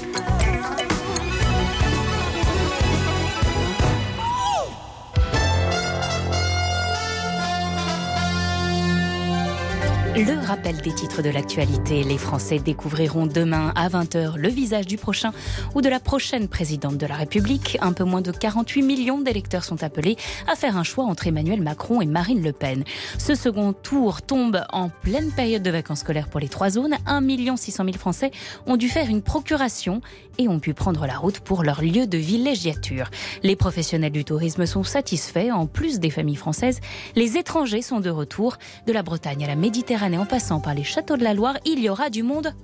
[10.19, 12.03] Le rappel des titres de l'actualité.
[12.03, 15.31] Les Français découvriront demain à 20h le visage du prochain
[15.77, 17.79] ou de la prochaine présidente de la République.
[17.83, 20.17] Un peu moins de 48 millions d'électeurs sont appelés
[20.51, 22.83] à faire un choix entre Emmanuel Macron et Marine Le Pen.
[23.17, 26.97] Ce second tour tombe en pleine période de vacances scolaires pour les trois zones.
[27.07, 28.33] 1 600 000 Français
[28.67, 30.01] ont dû faire une procuration
[30.39, 33.11] et ont pu prendre la route pour leur lieu de villégiature.
[33.43, 35.51] Les professionnels du tourisme sont satisfaits.
[35.53, 36.81] En plus des familles françaises,
[37.17, 38.57] les étrangers sont de retour.
[38.87, 41.81] De la Bretagne à la Méditerranée en passant par les châteaux de la Loire, il
[41.81, 42.55] y aura du monde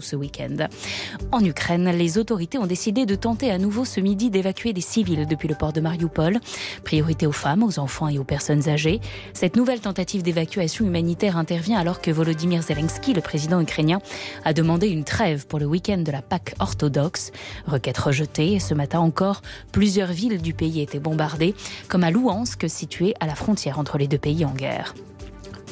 [0.00, 0.68] ce week-end.
[1.30, 5.26] En Ukraine, les autorités ont décidé de tenter à nouveau ce midi d'évacuer des civils
[5.26, 6.38] depuis le port de Mariupol.
[6.84, 9.00] Priorité aux femmes, aux enfants et aux personnes âgées.
[9.34, 14.00] Cette nouvelle tentative d'évacuation humanitaire intervient alors que Volodymyr Zelensky, le président ukrainien,
[14.44, 17.32] a demandé une trêve pour le week-end de la Pâque orthodoxe.
[17.66, 21.54] Requête rejetée et ce matin encore, plusieurs villes du pays étaient bombardées,
[21.88, 24.94] comme à Louhansk, située à la frontière entre les deux pays en guerre.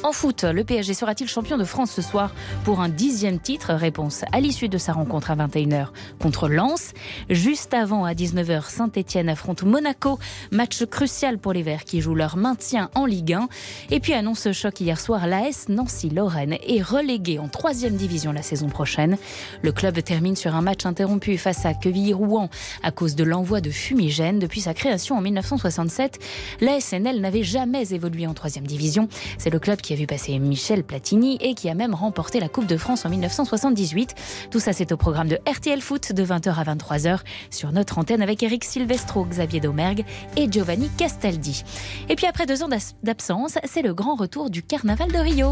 [0.03, 2.33] En foot, le PSG sera-t-il champion de France ce soir
[2.63, 3.71] pour un dixième titre?
[3.71, 6.93] Réponse à l'issue de sa rencontre à 21h contre Lens.
[7.29, 10.17] Juste avant, à 19h, Saint-Etienne affronte Monaco.
[10.49, 13.47] Match crucial pour les Verts qui jouent leur maintien en Ligue 1.
[13.91, 18.69] Et puis annonce choc hier soir, l'AS Nancy-Lorraine est relégué en troisième division la saison
[18.69, 19.19] prochaine.
[19.61, 22.49] Le club termine sur un match interrompu face à Quevilly-Rouen
[22.81, 24.39] à cause de l'envoi de fumigènes.
[24.39, 26.17] Depuis sa création en 1967,
[26.59, 29.07] l'ASNL n'avait jamais évolué en troisième division.
[29.37, 32.49] C'est le club qui a vu passer Michel Platini et qui a même remporté la
[32.49, 34.15] Coupe de France en 1978.
[34.49, 38.21] Tout ça, c'est au programme de RTL Foot de 20h à 23h sur notre antenne
[38.21, 40.05] avec Eric Silvestro, Xavier Domergue
[40.37, 41.63] et Giovanni Castaldi.
[42.09, 42.69] Et puis après deux ans
[43.03, 45.51] d'absence, c'est le grand retour du Carnaval de Rio.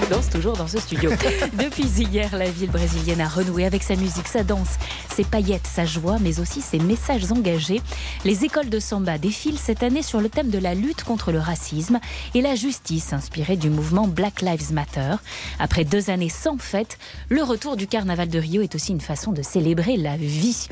[0.00, 1.10] Ça danse toujours dans ce studio.
[1.52, 4.78] Depuis hier, la ville brésilienne a renoué avec sa musique, sa danse,
[5.14, 7.82] ses paillettes, sa joie, mais aussi ses messages engagés.
[8.24, 11.38] Les écoles de samba défilent cette année sur le thème de la lutte contre le
[11.38, 12.00] racisme
[12.34, 15.16] et la justice, inspirée du mouvement Black Lives Matter.
[15.58, 19.32] Après deux années sans fête, le retour du carnaval de Rio est aussi une façon
[19.32, 20.68] de célébrer la vie.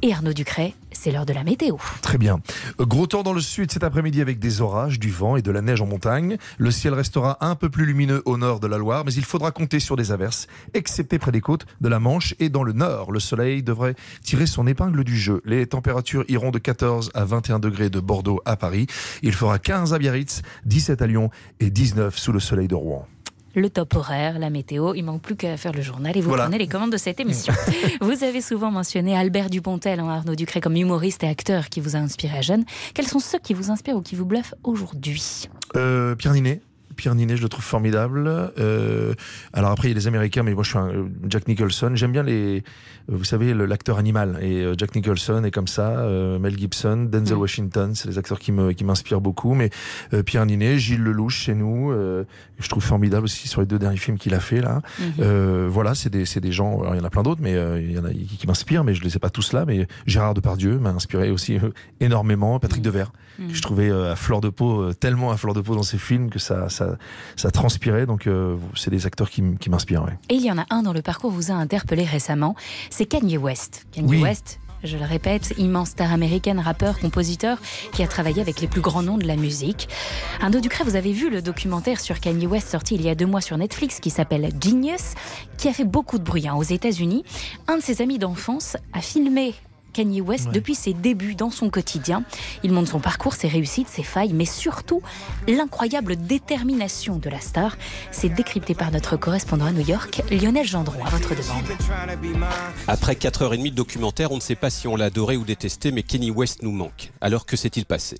[0.00, 1.76] Et Arnaud Ducret, c'est l'heure de la météo.
[2.02, 2.40] Très bien.
[2.78, 5.60] Gros temps dans le sud cet après-midi avec des orages, du vent et de la
[5.60, 6.36] neige en montagne.
[6.56, 9.50] Le ciel restera un peu plus lumineux au nord de la Loire, mais il faudra
[9.50, 13.10] compter sur des averses, excepté près des côtes de la Manche et dans le nord.
[13.10, 15.42] Le soleil devrait tirer son épingle du jeu.
[15.44, 18.86] Les températures iront de 14 à 21 degrés de Bordeaux à Paris.
[19.22, 23.08] Il fera 15 à Biarritz, 17 à Lyon et 19 sous le soleil de Rouen.
[23.58, 24.94] Le top horaire, la météo.
[24.94, 26.44] Il manque plus qu'à faire le journal et vous Voilà.
[26.44, 27.52] prenez les commandes de cette émission.
[28.00, 31.96] vous avez souvent mentionné Albert Dupontel, hein, Arnaud Ducré, comme humoriste et acteur qui vous
[31.96, 32.64] a inspiré à jeune.
[32.94, 35.48] Quels sont ceux qui vous inspirent ou qui vous bluffent aujourd'hui?
[35.76, 36.60] Euh, Pierre Ninet.
[36.98, 38.28] Pierre Ninet, je le trouve formidable.
[38.58, 39.14] Euh,
[39.52, 41.92] alors après, il y a les Américains, mais moi je suis un euh, Jack Nicholson.
[41.94, 42.58] J'aime bien les,
[43.10, 44.38] euh, vous savez, l'acteur animal.
[44.42, 46.00] Et euh, Jack Nicholson est comme ça.
[46.00, 47.40] euh, Mel Gibson, Denzel Mm.
[47.40, 49.54] Washington, c'est les acteurs qui me qui m'inspirent beaucoup.
[49.54, 49.70] Mais
[50.12, 51.92] euh, Pierre Ninet, Gilles Lelouch chez nous,
[52.58, 54.82] je trouve formidable aussi sur les deux derniers films qu'il a fait là.
[54.98, 55.04] Mhm.
[55.20, 56.80] Euh, voilà, c'est des c'est des gens.
[56.80, 58.94] Alors il y en a plein d'autres, mais il y en a qui, m'inspirent, mais
[58.94, 59.64] je les ai pas tous là.
[59.64, 61.58] Mais Gérard Depardieu m'a inspiré aussi
[62.00, 62.58] énormément.
[62.58, 65.60] Patrick Devers, Que je trouvais euh, à fleur de peau, euh, tellement à fleur de
[65.60, 66.96] peau dans ses films que ça ça
[67.36, 68.04] ça transpirait.
[68.04, 70.04] Donc euh, c'est des acteurs qui, m'inspirent.
[70.04, 70.18] ouais.
[70.28, 72.56] Et il y en a un dont le parcours vous a interpellé récemment,
[72.90, 73.86] c'est Kanye West.
[73.92, 74.22] Kanye Oui.
[74.22, 77.58] West, je le répète, immense star américaine, rappeur, compositeur,
[77.92, 79.88] qui a travaillé avec les plus grands noms de la musique.
[80.40, 83.26] Arnaud Ducret, vous avez vu le documentaire sur Kanye West sorti il y a deux
[83.26, 85.14] mois sur Netflix qui s'appelle Genius,
[85.56, 87.24] qui a fait beaucoup de bruit hein, aux États-Unis.
[87.66, 89.54] Un de ses amis d'enfance a filmé
[89.98, 92.22] Kanye West depuis ses débuts dans son quotidien.
[92.62, 95.02] Il montre son parcours, ses réussites, ses failles, mais surtout
[95.48, 97.76] l'incroyable détermination de la star.
[98.12, 101.64] C'est décrypté par notre correspondant à New York, Lionel Gendron, à votre demande.
[102.86, 106.04] Après 4h30 de documentaire, on ne sait pas si on l'a adoré ou détesté, mais
[106.04, 107.10] Kenny West nous manque.
[107.20, 108.16] Alors que s'est-il passé?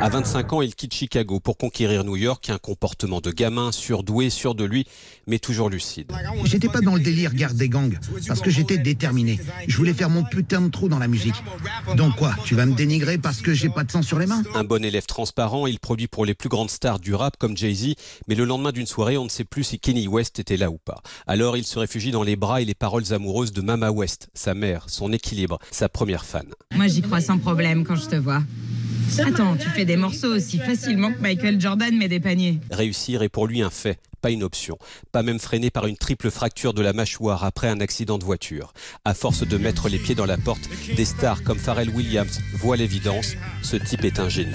[0.00, 4.30] À 25 ans, il quitte Chicago pour conquérir New York, un comportement de gamin, surdoué,
[4.30, 4.86] sûr de lui,
[5.26, 6.10] mais toujours lucide.
[6.44, 9.38] J'étais pas dans le délire garde des gangs, parce que j'étais déterminé.
[9.68, 11.34] Je voulais faire mon putain de trou dans la musique.
[11.96, 14.42] Donc quoi, tu vas me dénigrer parce que j'ai pas de sang sur les mains?
[14.54, 17.94] Un bon élève transparent, il produit pour les plus grandes stars du rap comme Jay-Z,
[18.26, 20.78] mais le lendemain d'une soirée, on ne sait plus si Kenny West était là ou
[20.78, 21.02] pas.
[21.26, 24.54] Alors il se réfugie dans les bras et les paroles amoureuses de Mama West, sa
[24.54, 26.46] mère, son équilibre, sa première fan.
[26.74, 28.42] Moi j'y crois sans problème quand je te vois.
[29.18, 32.60] Attends, tu fais des morceaux aussi facilement que Michael Jordan met des paniers.
[32.70, 34.78] Réussir est pour lui un fait, pas une option.
[35.12, 38.72] Pas même freiné par une triple fracture de la mâchoire après un accident de voiture.
[39.04, 42.76] À force de mettre les pieds dans la porte, des stars comme Pharrell Williams voient
[42.76, 44.50] l'évidence, ce type est un génie.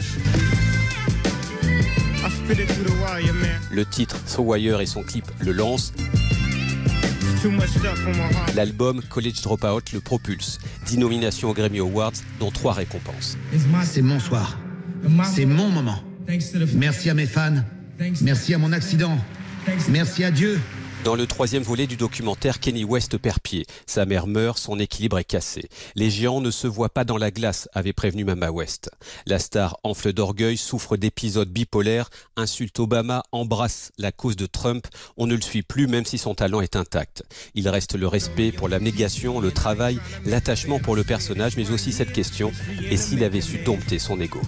[3.72, 5.94] Le titre So Wire et son clip le lancent.
[8.56, 10.60] L'album College Dropout le propulse.
[10.86, 13.38] 10 nominations aux Grammy Awards, dont 3 récompenses.
[13.84, 14.58] C'est mon soir.
[15.34, 16.02] C'est mon moment.
[16.76, 17.64] Merci à mes fans.
[18.22, 19.18] Merci à mon accident.
[19.90, 20.60] Merci à Dieu.
[21.06, 23.68] Dans le troisième volet du documentaire, Kenny West perd pied.
[23.86, 25.70] Sa mère meurt, son équilibre est cassé.
[25.94, 28.90] Les géants ne se voient pas dans la glace, avait prévenu Mama West.
[29.28, 34.88] La star enfle d'orgueil, souffre d'épisodes bipolaires, insulte Obama, embrasse la cause de Trump.
[35.16, 37.22] On ne le suit plus même si son talent est intact.
[37.54, 41.94] Il reste le respect pour la négation, le travail, l'attachement pour le personnage, mais aussi
[41.94, 42.52] cette question,
[42.90, 44.42] et s'il avait su dompter son ego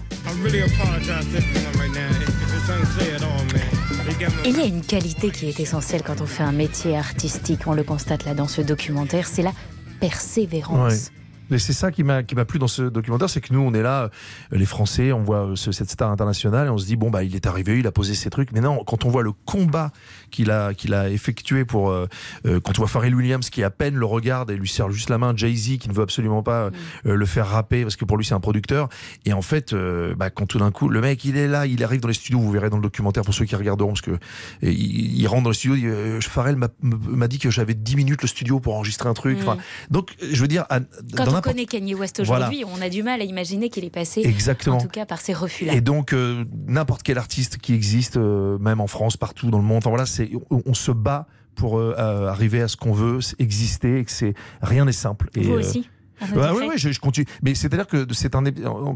[4.46, 7.74] Il y a une qualité qui est essentielle quand on fait un métier artistique, on
[7.74, 9.52] le constate là dans ce documentaire, c'est la
[10.00, 11.12] persévérance.
[11.50, 13.74] Mais c'est ça qui m'a qui m'a plu dans ce documentaire, c'est que nous on
[13.74, 14.10] est là, euh,
[14.58, 17.24] les Français, on voit euh, ce- cette star internationale et on se dit bon bah
[17.24, 18.52] il est arrivé, il a posé ses trucs.
[18.52, 19.92] Mais non, quand on voit le combat
[20.32, 22.08] qu'il a qu'il a effectué pour euh,
[22.46, 25.10] euh, quand on voit Pharrell Williams qui à peine le regarde et lui serre juste
[25.10, 26.70] la main, Jay Z qui ne veut absolument pas
[27.06, 28.90] euh, le faire rapper parce que pour lui c'est un producteur.
[29.26, 31.84] Et en fait, euh, bah, quand tout d'un coup le mec il est là, il
[31.84, 34.18] arrive dans les studios, vous verrez dans le documentaire pour ceux qui regarderont parce que
[34.62, 38.22] il, il rentre dans le studio, il euh, Pharrell m'a- dit que j'avais 10 minutes
[38.22, 39.38] le studio pour enregistrer un truc.
[39.38, 39.42] Mm.
[39.42, 39.58] Enfin,
[39.92, 40.80] donc je veux dire, à-
[41.16, 43.90] Quand dans on connaît Kanye West aujourd'hui, on a du mal à imaginer qu'il est
[43.90, 44.78] passé, Exactement.
[44.78, 45.74] en tout cas par ces refus-là.
[45.74, 49.64] Et donc, euh, n'importe quel artiste qui existe, euh, même en France, partout dans le
[49.64, 50.06] monde, enfin voilà,
[50.50, 54.34] on, on se bat pour euh, arriver à ce qu'on veut, exister, et que c'est
[54.62, 55.30] rien n'est simple.
[55.36, 55.90] Et, Vous aussi
[56.36, 57.26] bah oui, oui, je, je continue.
[57.42, 58.44] Mais c'est-à-dire que c'est un,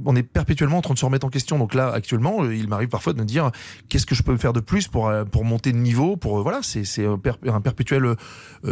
[0.06, 1.58] on est perpétuellement en train de se remettre en question.
[1.58, 3.52] Donc là, actuellement, euh, il m'arrive parfois de me dire
[3.90, 6.18] qu'est-ce que je peux faire de plus pour euh, pour monter de niveau.
[6.18, 8.16] Pour euh, voilà, c'est c'est un, per- un perpétuel, euh,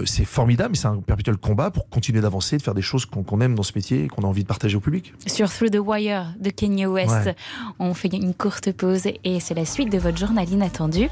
[0.06, 3.42] c'est formidable, mais c'est un perpétuel combat pour continuer d'avancer, de faire des choses qu'on
[3.42, 5.14] aime dans ce métier et qu'on a envie de partager au public.
[5.28, 7.12] Sur Through the Wire de Kanye West.
[7.12, 7.36] Ouais.
[7.80, 11.10] On fait une courte pause et c'est la suite de votre journal inattendu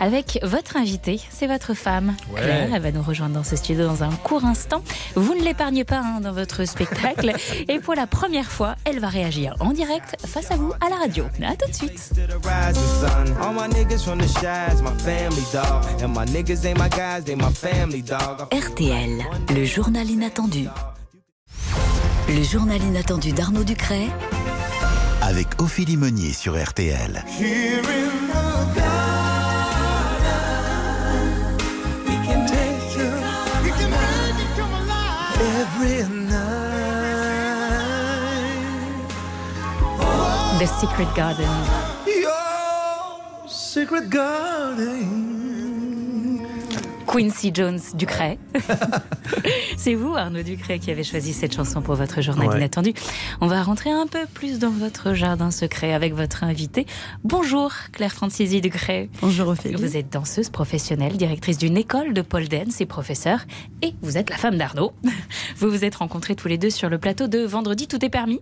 [0.00, 2.14] avec votre invité, c'est votre femme.
[2.32, 2.40] Ouais.
[2.40, 4.82] Claire, elle va nous rejoindre dans ce studio dans un court instant.
[5.14, 7.32] Vous ne l'épargnez pas hein, dans votre spectacle
[7.68, 10.96] et pour la première fois, elle va réagir en direct face à vous à la
[10.96, 11.24] radio.
[11.42, 12.12] À tout de suite.
[18.52, 20.66] RTL, le journal inattendu.
[22.28, 24.08] Le journal inattendu d'Arnaud Ducret
[25.22, 27.22] Avec Ophélie Meunier sur RTL.
[40.64, 41.44] The Secret Garden.
[42.06, 45.43] Your secret garden.
[47.14, 48.38] Quincy Jones Ducret.
[49.76, 52.56] C'est vous, Arnaud Ducret, qui avez choisi cette chanson pour votre journal Ouais.
[52.56, 52.92] inattendu.
[53.40, 56.86] On va rentrer un peu plus dans votre jardin secret avec votre invité.
[57.22, 59.10] Bonjour, Claire Francisi Ducret.
[59.22, 59.76] Bonjour, Ophélie.
[59.76, 63.40] Vous êtes danseuse professionnelle, directrice d'une école de pole dance et professeur.
[63.82, 64.92] Et vous êtes la femme d'Arnaud.
[65.58, 68.40] Vous vous êtes rencontrés tous les deux sur le plateau de Vendredi Tout est permis,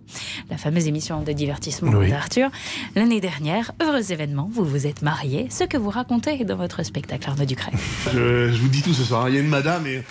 [0.49, 2.09] la fameuse émission de divertissement Oui.
[2.09, 2.49] d'Arthur.
[2.95, 5.45] L'année dernière, heureux événement, vous vous êtes mariés.
[5.51, 7.71] Ce que vous racontez dans votre spectacle, Arnaud Ducret.
[8.13, 9.25] Je, je vous dis tout ce soir.
[9.25, 9.29] hein.
[9.29, 9.97] Il y a une madame et.
[9.97, 10.03] Ouais.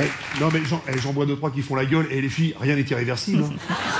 [0.00, 2.28] Eh, non mais j'en eh, j'en bois deux trois qui font la gueule et les
[2.28, 3.42] filles rien n'est irréversible.
[3.44, 3.74] hein.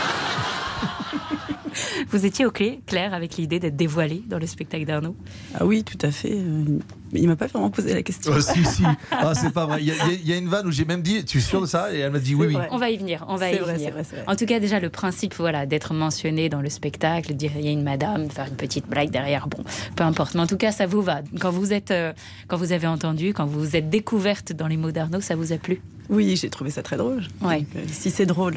[2.10, 5.14] Vous étiez OK, Claire, avec l'idée d'être dévoilée dans le spectacle d'Arnaud
[5.54, 6.32] Ah oui, tout à fait.
[6.32, 6.78] Euh,
[7.12, 8.32] Il m'a pas vraiment posé la question.
[8.34, 8.82] Oh, si, si.
[9.10, 9.78] Ah, c'est pas vrai.
[9.82, 11.66] Il y, a- y y une vanne où j'ai même dit Tu es sûr de
[11.66, 11.92] ça?
[11.94, 12.56] Et elle m'a dit Oui, oui.
[12.70, 13.86] On va y venir, on va C'est y vrai, venir.
[13.88, 14.24] c'est vrai, vrai.
[14.26, 17.68] En tout cas, déjà, le principe, voilà, d'être mentionné dans le spectacle, dire il y
[17.68, 19.62] a une madame, faire une petite blague derrière, bon,
[19.96, 20.34] peu importe.
[20.34, 21.20] Mais en tout cas, ça vous va.
[21.40, 22.12] Quand vous êtes, euh,
[22.46, 25.52] quand vous avez entendu, quand vous vous êtes découverte dans les mots d'Arnaud, ça vous
[25.52, 25.80] a plu?
[26.10, 27.22] Oui, j'ai trouvé ça très drôle.
[27.42, 27.58] Ouais.
[27.60, 28.56] Donc, euh, si c'est drôle.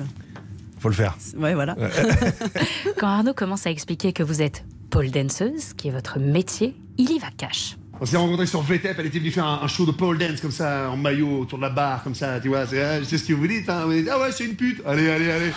[0.82, 1.16] Faut le faire.
[1.38, 1.76] Ouais, voilà.
[2.98, 7.12] Quand Arnaud commence à expliquer que vous êtes pole danseuse, qui est votre métier, il
[7.12, 7.78] y va cash.
[8.00, 10.52] On s'est rencontrés sur VTEP, elle était venue faire un, show de pole dance comme
[10.52, 12.66] ça, en maillot, autour de la barre, comme ça, tu vois.
[12.66, 13.86] C'est ah, je sais ce que vous dites, hein.
[13.86, 14.82] Vous dites, ah ouais, c'est une pute.
[14.84, 15.52] Allez, allez, allez.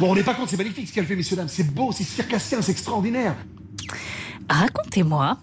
[0.00, 1.48] Bon, on n'est pas compte, c'est magnifique ce qu'elle fait, messieurs, dames.
[1.48, 3.34] C'est beau, c'est circassien, c'est extraordinaire.
[4.48, 5.36] Racontez-moi,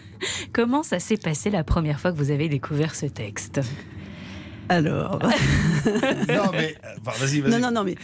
[0.52, 3.62] comment ça s'est passé la première fois que vous avez découvert ce texte
[4.70, 5.18] Alors.
[6.28, 6.74] non, mais.
[6.84, 7.50] euh, enfin, vas-y, vas-y.
[7.52, 7.96] Non, non, non, mais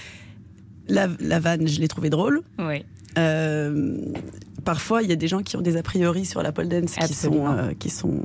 [0.88, 2.42] la, la vanne, je l'ai trouvée drôle.
[2.58, 2.84] Oui.
[3.18, 3.96] Euh,
[4.64, 6.94] parfois, il y a des gens qui ont des a priori sur la pole dance
[7.06, 8.20] qui sont, euh, qui sont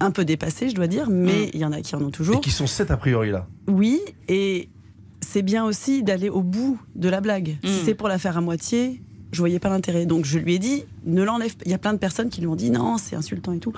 [0.00, 2.36] un peu dépassés, je dois dire, mais il y en a qui en ont toujours.
[2.38, 3.46] Et qui sont sept a priori là.
[3.68, 4.68] Oui, et
[5.20, 7.56] c'est bien aussi d'aller au bout de la blague.
[7.64, 7.84] Si Mm.
[7.84, 9.00] c'est pour la faire à moitié,
[9.32, 10.04] je voyais pas l'intérêt.
[10.04, 11.62] Donc je lui ai dit, ne l'enlève pas.
[11.64, 13.72] Il y a plein de personnes qui lui ont dit, non, c'est insultant et tout.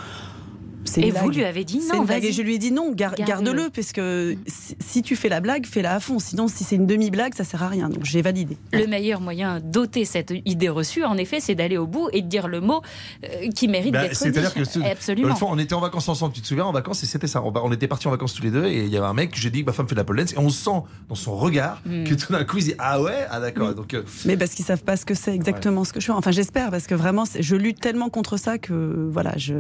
[0.97, 2.23] C'est Et vous lui avez dit, C'est non, une blague.
[2.23, 2.31] vas-y.
[2.31, 3.69] Et je lui ai dit, non, gar- Garde-le.
[3.71, 6.19] parce que si, si tu fais la blague, fais-la à fond.
[6.19, 7.89] Sinon, si c'est une demi-blague, ça sert à rien.
[7.89, 8.57] Donc j'ai validé.
[8.73, 12.27] Le meilleur moyen d'ôter cette idée reçue, en effet, c'est d'aller au bout et de
[12.29, 12.81] dire le mot
[13.25, 14.17] euh, qui mérite Bah, d'être dit.
[14.17, 15.35] C'est-à-dire que ce- Absolument.
[15.37, 17.43] fois, on était en vacances ensemble, tu te souviens, en vacances, et c'était ça.
[17.43, 19.33] On, on était partis en vacances tous les deux, et il y avait un mec,
[19.37, 20.71] j'ai dit que ma femme fait de la pole dance, et on sent
[21.09, 22.05] dans son regard Mm.
[22.05, 23.75] que tout d'un coup, il se dit Ah ouais, ah d'accord.
[23.75, 26.13] Donc, euh, Mais parce qu'ils savent pas ce que c'est exactement ce que je fais.
[26.13, 29.55] Enfin, j'espère parce que vraiment, je lutte tellement contre ça que voilà, je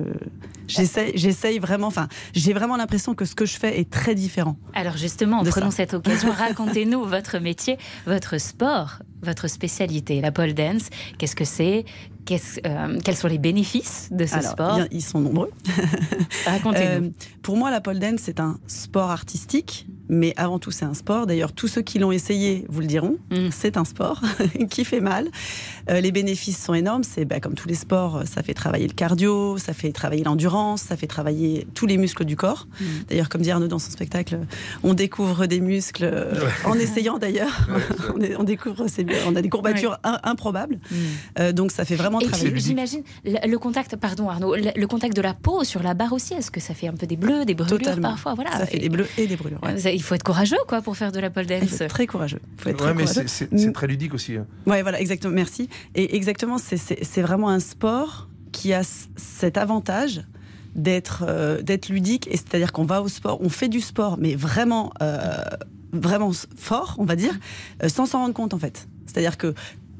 [0.66, 1.88] j'essaye, j'essaye vraiment.
[1.88, 4.56] Enfin, j'ai vraiment l'impression que ce que je fais est très différent.
[4.74, 5.78] Alors justement, prenons ça.
[5.78, 10.88] cette occasion, racontez-nous votre métier, votre sport, votre spécialité, la pole dance.
[11.18, 11.84] Qu'est-ce que c'est?
[12.66, 14.74] Euh, Quels sont les bénéfices de ce Alors, sport?
[14.76, 15.50] bien, ils sont nombreux.
[16.46, 17.06] Racontez-nous.
[17.06, 17.10] Euh,
[17.42, 21.26] pour moi, la pole dance, c'est un sport artistique, mais avant tout, c'est un sport.
[21.26, 23.16] D'ailleurs, tous ceux qui l'ont essayé vous le diront.
[23.30, 23.48] Mm.
[23.50, 24.22] C'est un sport
[24.70, 25.28] qui fait mal.
[25.90, 27.04] Euh, les bénéfices sont énormes.
[27.04, 30.82] C'est bah, comme tous les sports, ça fait travailler le cardio, ça fait travailler l'endurance,
[30.82, 32.66] ça fait travailler tous les muscles du corps.
[32.80, 32.84] Mm.
[33.08, 34.38] D'ailleurs, comme dit Arnaud dans son spectacle,
[34.82, 36.34] on découvre des muscles euh,
[36.64, 37.66] en essayant d'ailleurs.
[38.38, 38.86] on, découvre,
[39.26, 40.78] on a des courbatures im- improbables.
[41.38, 42.22] Euh, donc, ça fait vraiment Mm.
[42.22, 42.58] Et travailler.
[42.58, 46.32] j'imagine le, contact, pardon Arnaud, le, contact de la peau sur la barre aussi.
[46.34, 48.08] Est-ce que ça fait un peu des bleus, des brûlures Totalement.
[48.10, 48.52] parfois Voilà.
[48.52, 49.60] Ça fait des bleus et des brûlures.
[49.96, 51.82] Il faut être courageux quoi pour faire de la pole dance.
[51.88, 52.40] Très courageux.
[52.58, 53.26] Faut être ouais, très mais courageux.
[53.26, 54.36] c'est- c'est très ludique aussi.
[54.36, 54.46] hein.
[54.66, 55.34] Ouais, voilà, exactement.
[55.34, 55.68] Merci.
[55.94, 58.82] Et exactement, c'est- vraiment un sport qui a
[59.16, 60.22] cet avantage
[60.74, 62.28] d'être euh, d'être ludique.
[62.30, 65.34] Et c'est-à-dire qu'on va au sport, on fait du sport, mais vraiment euh,
[65.92, 67.32] vraiment fort, on va dire,
[67.82, 68.86] euh, sans s'en rendre compte en fait.
[69.06, 69.54] C'est-à-dire que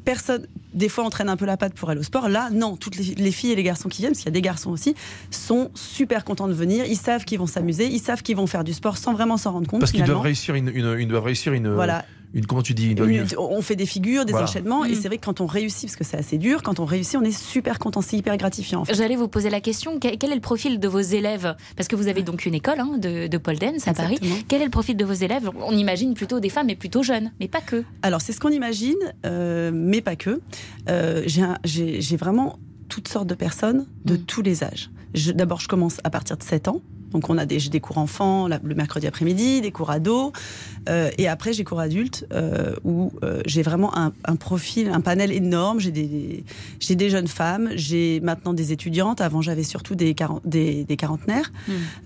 [0.06, 2.30] personne, des fois, on traîne un peu la patte pour aller au sport.
[2.30, 4.38] Là, non, toutes les, les filles et les garçons qui viennent, parce qu'il y a
[4.38, 4.94] des garçons aussi,
[5.30, 6.86] sont super contents de venir.
[6.86, 9.52] Ils savent qu'ils vont s'amuser, ils savent qu'ils vont faire du sport sans vraiment s'en
[9.52, 9.80] rendre compte.
[9.80, 10.70] Parce qu'ils doivent réussir une,
[11.06, 12.06] doivent réussir une, Voilà.
[12.36, 12.46] Une.
[12.46, 14.46] Comment tu dis Une- on fait des figures, des Voilà.
[14.48, 14.94] enchaînements, et Mm.
[14.94, 17.22] c'est vrai que quand on réussit, parce que c'est assez dur, quand on réussit, on
[17.24, 18.80] est super content, c'est hyper gratifiant.
[18.80, 18.94] en fait.
[18.94, 21.56] J'allais vous poser la question, quel est le profil de vos élèves?
[21.76, 24.18] Parce que vous avez donc une école hein, de, de pole dance à Paris.
[24.48, 25.50] Quel est le profil de vos élèves?
[25.66, 27.84] On imagine plutôt des femmes, mais plutôt jeunes, mais pas que.
[28.02, 30.40] Alors c'est ce qu'on imagine, euh, mais pas que.
[30.88, 31.22] Euh,
[31.64, 32.58] j'ai vraiment
[32.88, 34.90] toutes sortes de personnes de tous les âges.
[35.34, 36.80] D'abord, je commence à partir de 7 ans.
[37.12, 40.32] Donc on a des, j'ai des cours enfants le mercredi après-midi, des cours ados,
[40.88, 45.00] euh, et après j'ai cours adultes euh, où euh, j'ai vraiment un, un profil, un
[45.00, 45.78] panel énorme.
[45.78, 46.44] J'ai des,
[46.80, 49.20] j'ai des jeunes femmes, j'ai maintenant des étudiantes.
[49.20, 51.52] Avant j'avais surtout des, quaran- des, des quarantenaires.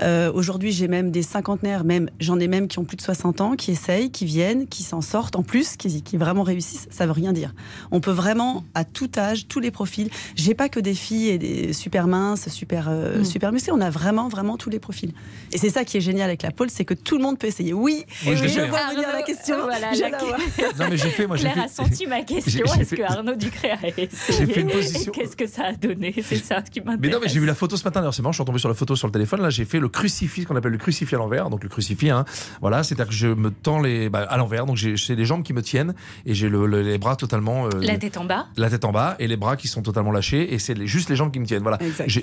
[0.03, 3.41] Euh, Aujourd'hui, j'ai même des cinquantenaires, même j'en ai même qui ont plus de 60
[3.41, 6.87] ans, qui essayent, qui viennent, qui s'en sortent, en plus, qui, qui vraiment réussissent.
[6.91, 7.55] Ça veut rien dire.
[7.91, 10.11] On peut vraiment, à tout âge, tous les profils.
[10.37, 13.25] J'ai pas que des filles et des super minces, super, euh, Mm.
[13.25, 13.73] super musclées.
[13.73, 15.13] On a vraiment, vraiment tous les profils.
[15.53, 17.47] Et c'est ça qui est génial avec la pole, c'est que tout le monde peut
[17.47, 17.73] essayer.
[17.73, 19.57] Oui, Moi, je vois venir la Arnaud, question.
[19.63, 20.37] voilà, Je la- vois.
[20.79, 22.65] Non, mais j'ai fait, moi, j'ai Claire fait- a senti ma question.
[22.67, 25.67] Est-ce fait- que Arnaud Ducré a essayé J'ai fait une position- Et Qu'est-ce que ça
[25.67, 26.15] a donné?
[26.23, 27.01] C'est ça qui m'intéresse.
[27.01, 28.59] Mais non, mais j'ai vu la photo ce matin, d'ailleurs, c'est marrant, je suis tombé
[28.59, 29.41] sur la photo sur le téléphone.
[29.43, 31.51] Là, j'ai fait le crucifix, ce qu'on appelle le crucifix à l'envers.
[31.51, 32.25] Donc, le crucifix, hein,
[32.61, 34.67] voilà, c'est-à-dire que je me tends les, bah, à l'envers.
[34.67, 35.95] Donc, j'ai les jambes qui me tiennent
[36.27, 37.67] et j'ai le- le- les bras totalement.
[37.67, 38.47] euh, La tête en bas.
[38.57, 41.09] la tête en bas et les bras qui sont totalement lâchés et c'est les- juste
[41.11, 41.63] les jambes qui me tiennent.
[41.63, 41.79] Voilà.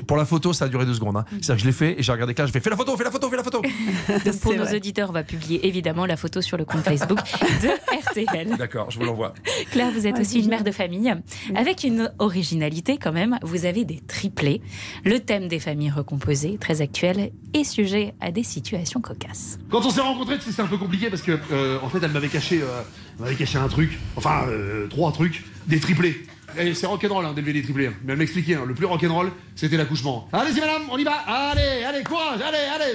[0.07, 1.17] Pour la photo, ça a duré deux secondes.
[1.17, 1.25] hein.
[1.29, 3.03] C'est-à-dire que je l'ai fait et j'ai regardé là, je fais fais la photo, fais
[3.03, 3.61] la photo, fais la photo.
[4.25, 7.19] Donc, pour nos auditeurs, on va publier évidemment la photo sur le compte Facebook
[7.61, 7.67] de
[8.25, 8.57] RTL.
[8.57, 9.33] D'accord, je vous l'envoie.
[9.71, 11.13] Claire, vous êtes aussi une mère de famille
[11.55, 13.37] avec une originalité quand même.
[13.43, 14.61] Vous avez des triplés.
[15.05, 19.57] Le thème des familles recomposées, très actuel et sujet à des situations cocasses.
[19.69, 22.27] Quand on s'est rencontrés, c'était un peu compliqué parce que, euh, en fait, elle m'avait
[22.29, 22.81] caché, euh,
[23.17, 26.25] elle m'avait caché un truc, enfin, euh, trois trucs, des triplés.
[26.55, 27.87] C'est rock'n'roll hein, d'élever des triplés.
[27.87, 27.93] hein.
[28.03, 30.27] Mais elle m'expliquait, hein, le plus rock'n'roll, c'était l'accouchement.
[30.31, 31.15] Allez-y, madame, on y va.
[31.27, 32.93] Allez, allez, courage, allez, allez.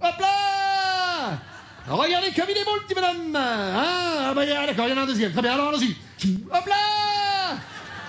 [0.00, 1.38] Hop là
[1.86, 3.36] Regardez comme il est beau, le petit madame.
[3.36, 5.32] Hein ah, bah, d'accord, il y en a un deuxième.
[5.32, 5.96] Très bien, alors allons-y.
[6.50, 7.56] Hop là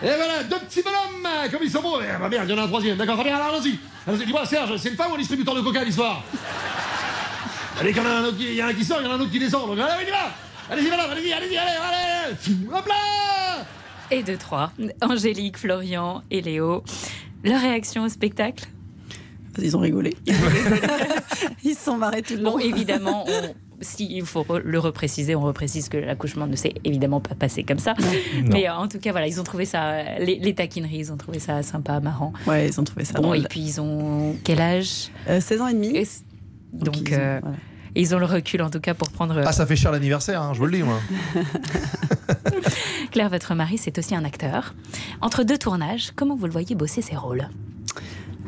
[0.01, 1.99] Et voilà, deux petits bonhommes, comme ils sont beaux.
[2.01, 2.97] Eh, bah merde, il y en a un troisième.
[2.97, 3.77] D'accord, très bien, alors allons-y.
[4.07, 6.23] Allons-y, dis-moi, Serge, c'est une femme ou un distributeur de coca l'histoire
[7.79, 7.99] Allez, il y
[8.63, 9.67] en a un qui sort, il y en a un autre qui descend.
[9.67, 10.31] Donc, allez, on y va
[10.71, 12.35] Allez-y, madame, allez-y, allez-y, allez, allez
[12.73, 13.65] Hop là
[14.11, 16.83] Et de trois, Angélique, Florian et Léo.
[17.43, 18.65] Leur réaction au spectacle?
[19.61, 20.13] Ils ont rigolé.
[21.63, 22.51] Ils se sont marrés tout le long.
[22.53, 27.19] Bon, évidemment, on- si il faut le repréciser, on reprécise que l'accouchement ne s'est évidemment
[27.19, 27.93] pas passé comme ça.
[28.43, 31.17] Mais euh, en tout cas, voilà, ils ont trouvé ça, les, les taquineries, ils ont
[31.17, 32.31] trouvé ça sympa, marrant.
[32.47, 33.37] Ouais, ils ont trouvé ça Bon, drôle.
[33.39, 35.09] et puis ils ont quel âge?
[35.27, 35.93] 16 ans et demi.
[36.73, 37.39] donc, ils ont- euh,
[37.97, 39.41] ils ont le recul en tout cas pour prendre.
[39.45, 40.99] Ah, ça fait cher l'anniversaire, hein, je vous le dis, moi.
[43.15, 44.75] Claire, votre mari, c'est aussi un acteur.
[45.21, 47.47] Entre deux tournages, comment vous le voyez bosser ses rôles?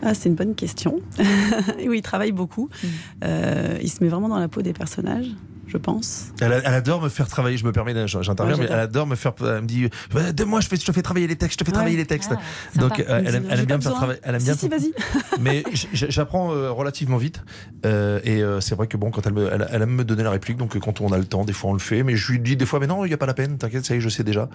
[0.02, 1.00] Ah, c'est une bonne question.
[1.88, 2.68] oui, il travaille beaucoup.
[2.84, 2.88] Mm.
[3.24, 5.30] Euh, il se met vraiment dans la peau des personnages,
[5.68, 6.28] je pense.
[6.42, 9.34] Elle, adore me faire travailler, je me permets, j'interviens, Ouais, mais elle adore me faire.
[9.42, 11.64] Elle me dit, Ouais, donne-moi, je, fais- je te fais travailler les textes, je te
[11.66, 11.76] fais Ouais.
[11.76, 12.32] travailler les textes.
[12.34, 14.20] Ah, Donc, euh, elle, aime, elle bien me faire travailler.
[14.24, 14.94] Elle aime Si, bien si, vas-y.
[15.42, 15.64] mais
[15.94, 17.44] j'apprends euh, relativement vite.
[17.86, 20.32] Euh, et c'est vrai que bon, quand elle, me, elle, elle aime me donner la
[20.32, 22.04] réplique, donc quand on a le temps, des fois on le fait.
[22.04, 23.86] Mais je lui dis des fois, mais non, il n'y a pas la peine, t'inquiète,
[23.86, 24.50] ça y est, je sais déjà.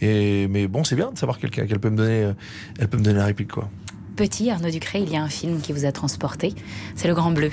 [0.00, 2.32] Et, mais bon, c'est bien de savoir qu'elle qu'elle peut me donner,
[2.78, 3.68] elle peut me donner la réplique, quoi.
[4.16, 6.54] Petit Arnaud Ducré, il y a un film qui vous a transporté,
[6.96, 7.50] c'est Le Grand Bleu.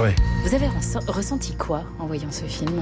[0.00, 0.14] Ouais.
[0.44, 0.66] Vous avez
[1.06, 2.80] ressenti quoi en voyant ce film?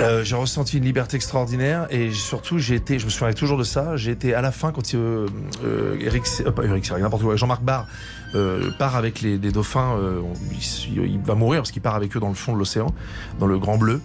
[0.00, 3.62] Euh, j'ai ressenti une liberté extraordinaire et surtout j'ai été, je me souviens toujours de
[3.62, 5.28] ça, j'ai été à la fin quand euh,
[5.64, 6.24] euh, Eric,
[6.56, 7.86] pas Eric n'importe quoi, Jean-Marc Barr
[8.78, 9.98] part avec les, les dauphins,
[10.50, 12.94] il, il va mourir parce qu'il part avec eux dans le fond de l'océan,
[13.38, 14.00] dans le Grand Bleu.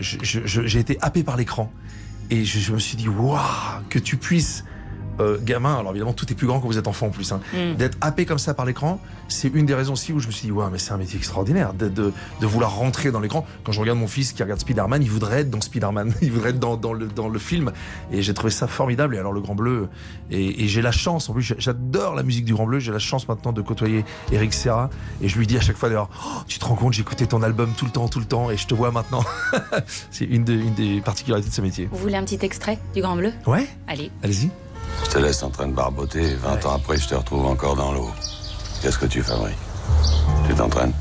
[0.00, 1.72] J'ai été happé par l'écran
[2.30, 3.40] et je, je me suis dit waouh
[3.88, 4.64] que tu puisses
[5.20, 7.40] euh, gamin, alors évidemment tout est plus grand quand vous êtes enfant en plus, hein,
[7.54, 7.76] Mm.
[7.76, 10.46] d'être happé comme ça par l'écran, c'est une des raisons aussi où je me suis
[10.46, 13.46] dit, ouais, mais c'est un métier extraordinaire de, de, de vouloir rentrer dans l'écran.
[13.64, 16.50] Quand je regarde mon fils qui regarde Spider-Man, il voudrait être dans Spider-Man, il voudrait
[16.50, 17.72] être dans, dans, le, dans le film,
[18.10, 19.14] et j'ai trouvé ça formidable.
[19.14, 19.88] Et alors le Grand Bleu,
[20.30, 22.98] et, et j'ai la chance, en plus j'adore la musique du Grand Bleu, j'ai la
[22.98, 24.90] chance maintenant de côtoyer Eric Serra,
[25.22, 27.42] et je lui dis à chaque fois d'ailleurs, Oh, tu te rends compte, écouté ton
[27.42, 29.24] album tout le temps, tout le temps, et je te vois maintenant.
[30.10, 31.88] c'est une, de- une des particularités de ce métier.
[31.90, 33.32] Vous voulez un petit extrait du Grand Bleu?
[33.46, 34.10] Ouais Allez.
[34.22, 34.50] Allez-y.
[35.10, 37.90] Je te laisse en train de barboter, 20 ans après, je te retrouve encore dans
[37.90, 38.12] l'eau.
[38.80, 39.58] Qu'est-ce que tu fabriques?
[40.46, 40.92] Tu t'entraînes?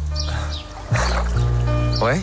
[2.02, 2.20] Ouais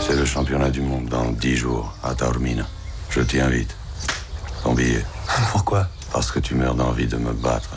[0.00, 2.66] C'est le championnat du monde dans 10 jours, à Taormina.
[3.08, 3.72] Je t'y invite.
[4.64, 5.04] Ton billet.
[5.52, 5.86] Pourquoi?
[6.12, 7.70] Parce que tu meurs d'envie de me battre.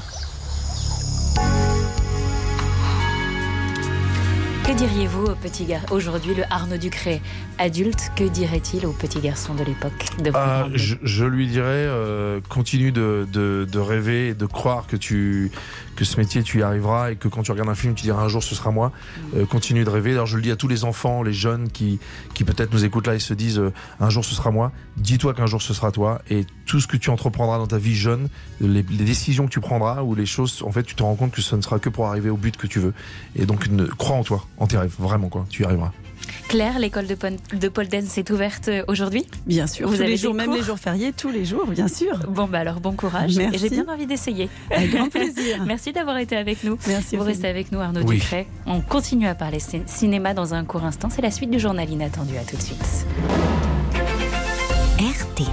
[4.74, 7.21] Que diriez-vous au petit garçon aujourd'hui le Arnaud Ducré
[7.59, 12.91] adulte Que dirait-il au petit garçon de l'époque Ah, je, je lui dirais, euh, continue
[12.91, 15.51] de, de, de rêver, et de croire que tu
[15.96, 18.24] que ce métier tu y arriveras et que quand tu regardes un film tu diras
[18.24, 18.91] un jour ce sera moi.
[19.36, 20.12] Euh, continue de rêver.
[20.12, 22.00] Alors je le dis à tous les enfants, les jeunes qui
[22.34, 24.72] qui peut-être nous écoutent là et se disent euh, un jour ce sera moi.
[24.98, 27.96] Dis-toi qu'un jour ce sera toi et tout ce que tu entreprendras dans ta vie
[27.96, 28.30] jeune,
[28.62, 31.41] les, décisions que tu prendras ou les choses, en fait tu te rends compte que
[31.41, 32.94] ce ne sera que pour arriver au but que tu veux.
[33.36, 35.46] Et donc ne, crois en toi, en tes rêves, vraiment quoi.
[35.50, 35.91] Tu y arriveras.
[36.54, 37.18] Claire, l'école de,
[37.58, 40.45] de pole dance est ouverte euh, aujourd'hui Bien sûr, Vous tous avez les jours, même
[40.49, 42.16] cours les jours fériés, tous les jours, bien sûr.
[42.30, 43.36] Bon, bah alors bon courage.
[43.38, 43.56] Merci.
[43.56, 44.49] Et J'ai bien envie d'essayer.
[44.70, 45.64] Avec grand plaisir.
[45.66, 46.78] Merci d'avoir été avec nous.
[46.88, 47.16] Merci.
[47.16, 47.34] Vous Ophélie.
[47.34, 48.18] restez avec nous, Arnaud Oui.
[48.20, 48.45] Ducret.
[48.68, 51.10] On continue à parler cin- cinéma dans un court instant.
[51.10, 52.38] C'est la suite du journal inattendu.
[52.38, 53.06] À tout de suite.
[54.99, 55.49] RTL.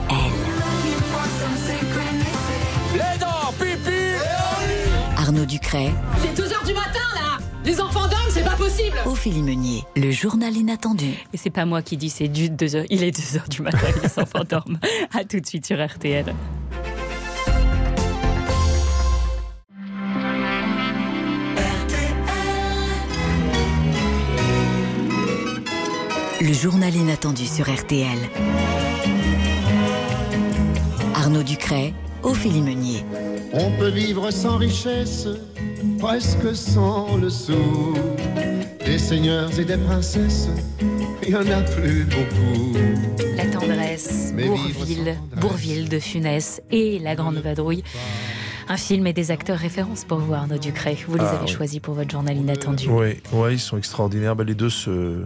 [2.93, 3.97] Les dents, pipi
[5.17, 7.00] Arnaud Ducret, C'est 2h du matin
[7.65, 11.13] Les enfants dorment, c'est pas possible Ophélie Meunier, le journal inattendu.
[11.33, 12.85] Et c'est pas moi qui dis, c'est du 2 heures.
[12.89, 14.79] Il est 2 heures du matin, les enfants dorment.
[15.13, 16.35] À tout de suite sur RTL.
[26.41, 28.19] Le journal inattendu sur RTL.
[31.15, 31.93] Arnaud Ducret,
[32.23, 33.05] Ophélie Meunier.
[33.53, 35.27] On peut vivre sans richesse,
[35.99, 37.95] presque sans le sou.
[38.85, 40.49] Des seigneurs et des princesses,
[41.23, 42.73] il y en a plus beaucoup.
[43.37, 47.83] La tendresse, Mais Bourville, Bourville de Funès et la Grande Vadrouille.
[48.69, 50.97] Un film et des acteurs références pour vous, Arnaud Ducré.
[51.09, 51.49] Vous les Ah, avez oui.
[51.53, 52.89] choisis pour votre journal inattendu.
[52.89, 54.37] Oui, ouais, ils sont extraordinaires.
[54.37, 55.23] Bah, les deux se,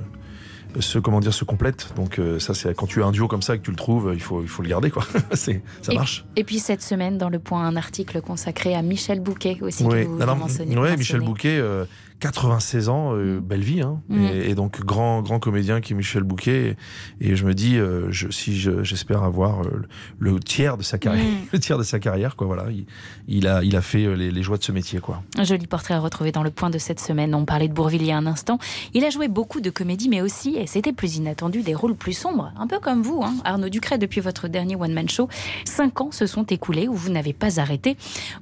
[0.80, 1.88] se, comment dire, se complètent.
[1.96, 3.76] Donc euh, ça, c'est quand tu as un duo comme ça et que tu le
[3.76, 5.04] trouves, il faut, il faut le garder, quoi.
[5.32, 6.24] c'est, ça Et- marche.
[6.36, 9.84] Et puis cette semaine, dans le point, un article consacré à Michel Bouquet aussi.
[9.84, 11.20] Oui, que vous alors, mentionnez- ouais, Michel.
[11.20, 11.84] Bouquet, euh,
[12.30, 14.24] 96 ans, euh, belle vie, hein, Mm.
[14.24, 16.76] et, et donc grand grand comédien qui est Michel Bouquet.
[17.20, 19.82] Et, et je me dis, euh, je, si je- j'espère avoir euh,
[20.18, 21.46] le, le tiers de sa carrière, Mm.
[21.52, 22.46] le tiers de sa carrière, quoi.
[22.46, 22.86] Voilà, il,
[23.28, 25.22] il a il a fait les, les joies de ce métier, quoi.
[25.38, 27.34] Un joli portrait à retrouver dans le point de cette semaine.
[27.34, 28.58] On parlait de Bourvil il y a un instant.
[28.94, 32.12] Il a joué beaucoup de comédies, mais aussi, et c'était plus inattendu, des rôles plus
[32.14, 32.52] sombres.
[32.58, 35.28] Un peu comme vous, hein, Arnaud Ducret, depuis votre dernier one-man show.
[35.64, 37.96] Cinq ans se sont écoulés où vous n'avez pas arrêté.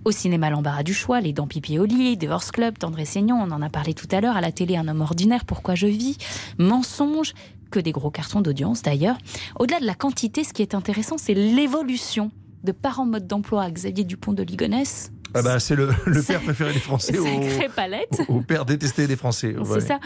[0.04, 3.38] Au cinéma, l'embarras du choix, Les Dents Pipi au lit, Divorce Club, Tendre et Saignant,
[3.46, 4.36] on en a parlé tout à l'heure.
[4.36, 6.16] À la télé, Un homme ordinaire, Pourquoi je vis,
[6.58, 7.34] Mensonge,
[7.70, 9.16] que des gros cartons d'audience d'ailleurs.
[9.58, 12.30] Au-delà de la quantité, ce qui est intéressant, c'est l'évolution
[12.64, 15.10] de parents mode d'emploi à Xavier Dupont de Ligonnès.
[15.34, 18.20] Ah bah, c'est le, le père préféré des Français au, Sacrée palette.
[18.28, 19.56] au père détesté des Français.
[19.56, 19.80] ouais.
[19.80, 19.98] C'est ça.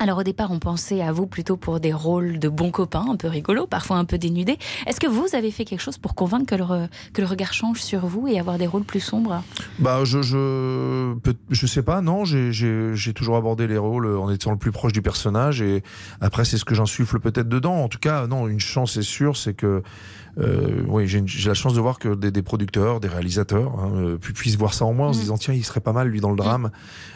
[0.00, 3.16] Alors au départ, on pensait à vous plutôt pour des rôles de bons copains, un
[3.16, 4.56] peu rigolos, parfois un peu dénudés.
[4.86, 8.28] Est-ce que vous avez fait quelque chose pour convaincre que le, regard change sur vous
[8.28, 9.42] et avoir des rôles plus sombres?
[9.80, 11.14] Bah, je, je,
[11.50, 15.02] je sais pas, non, j'ai toujours abordé les rôles en étant le plus proche du
[15.02, 15.82] personnage et
[16.20, 17.82] après, c'est ce que j'insuffle peut-être dedans.
[17.82, 19.82] En tout cas, non, une chance est sûre, c'est que,
[20.40, 24.16] euh, oui, j'ai la chance de voir que des, des producteurs, des réalisateurs hein, euh,
[24.18, 25.22] pu- puissent voir ça en moi en se Mm.
[25.22, 26.70] disant, tiens, il serait pas mal, lui, dans le drame.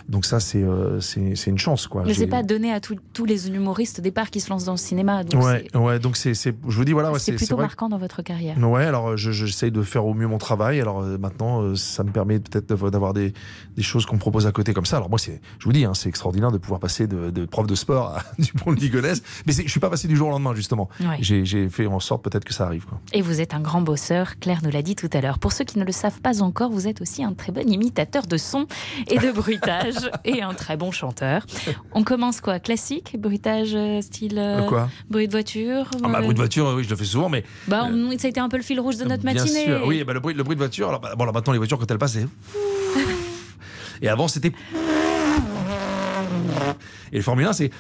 [0.09, 2.03] Donc, ça, c'est euh, c'est une chance, quoi.
[2.05, 4.73] Mais c'est pas donné à tous- tous les humoristes au départ qui se lancent dans
[4.73, 5.23] le cinéma.
[5.25, 7.89] Donc Ouais, ouais, donc c'est, c'est- je vous dis, voilà, ouais, c'est plutôt vrai marquant
[7.89, 8.59] dans votre carrière.
[8.59, 10.81] Ouais, alors je- j'essaye de faire au mieux mon travail.
[10.81, 13.33] Alors euh, maintenant, euh, ça me permet peut-être d'av- d'avoir des,
[13.77, 14.97] des choses qu'on me propose à côté comme ça.
[14.97, 17.67] Alors moi, c'est, je vous dis, hein, c'est extraordinaire de pouvoir passer de, de prof
[17.67, 19.23] de sport à Dupont de Ligonnès.
[19.47, 20.89] Mais je suis pas passé du jour au lendemain, justement.
[21.01, 21.19] Ouais.
[21.21, 22.87] J'ai, j'ai fait en sorte peut-être que ça arrive.
[22.87, 23.01] Quoi.
[23.15, 25.39] Et vous êtes un grand bosseur, Claire nous l'a dit tout à l'heure.
[25.39, 28.27] Pour ceux qui ne le savent pas encore, vous êtes aussi un très bon imitateur
[28.27, 28.67] de son
[29.09, 31.45] et de bruitage et un très bon chanteur.
[31.93, 36.23] On commence quoi Classique Bruitage euh, style euh, quoi Bruit de voiture Ah, bah, euh,
[36.23, 38.49] bruit de voiture, oui, je le fais souvent, mais Bah, on- ça a été un
[38.49, 39.65] peu le fil rouge de notre bien matinée.
[39.65, 39.83] sûr.
[39.87, 40.89] Oui, bah, le, bruit, le bruit de voiture.
[40.89, 42.27] Alors, bah, bon, alors maintenant, les voitures, quand elles passent, c'est.
[44.01, 44.53] Et avant, c'était.
[47.13, 47.71] Et le Formule 1, c'est.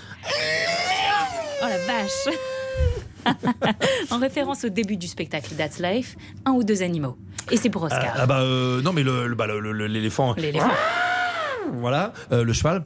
[1.62, 2.36] Oh la vache
[4.10, 7.16] En référence au début du spectacle That's Life, un ou deux animaux.
[7.50, 8.12] Et c'est pour Oscar.
[8.14, 10.34] Ah, ah bah euh, non mais le, le- bah, le- l'éléphant.
[10.36, 10.70] L'éléphant.
[11.74, 12.84] Voilà euh, le cheval.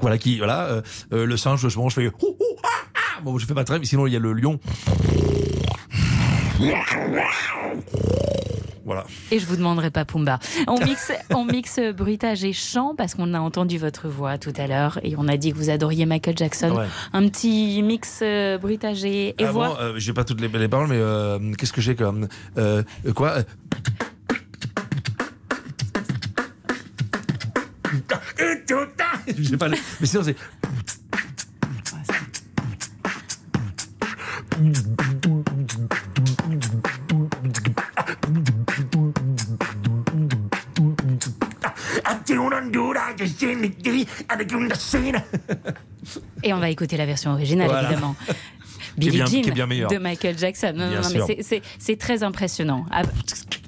[0.00, 0.82] Voilà qui voilà
[1.12, 3.20] euh, le singe je mange je fais ah, ah.
[3.22, 4.58] bon je fais pas très mais sinon il y a le lion.
[8.90, 9.06] Voilà.
[9.30, 10.40] Et je vous demanderai pas Pumba.
[10.66, 14.66] On mixe, on mixe bruitage et chant parce qu'on a entendu votre voix tout à
[14.66, 16.72] l'heure et on a dit que vous adoriez Michael Jackson.
[16.76, 16.86] Ouais.
[17.12, 19.68] Un petit mix euh, bruitage et, et Ah voix.
[19.68, 22.26] bon, euh, j'ai pas toutes les, les paroles mais euh, qu'est-ce que j'ai comme
[22.58, 22.82] euh,
[23.14, 23.36] quoi
[29.38, 30.36] J'ai pas le- mais sinon c'est
[46.42, 47.90] Et on va écouter la version originale Voilà.
[47.90, 48.16] évidemment.
[49.00, 50.72] Qui est Billie bien- Jean qui est bien de Michael Jackson.
[50.74, 51.26] Non, Bien non, sûr.
[51.28, 52.84] mais c'est- très impressionnant.
[52.90, 53.02] Ah,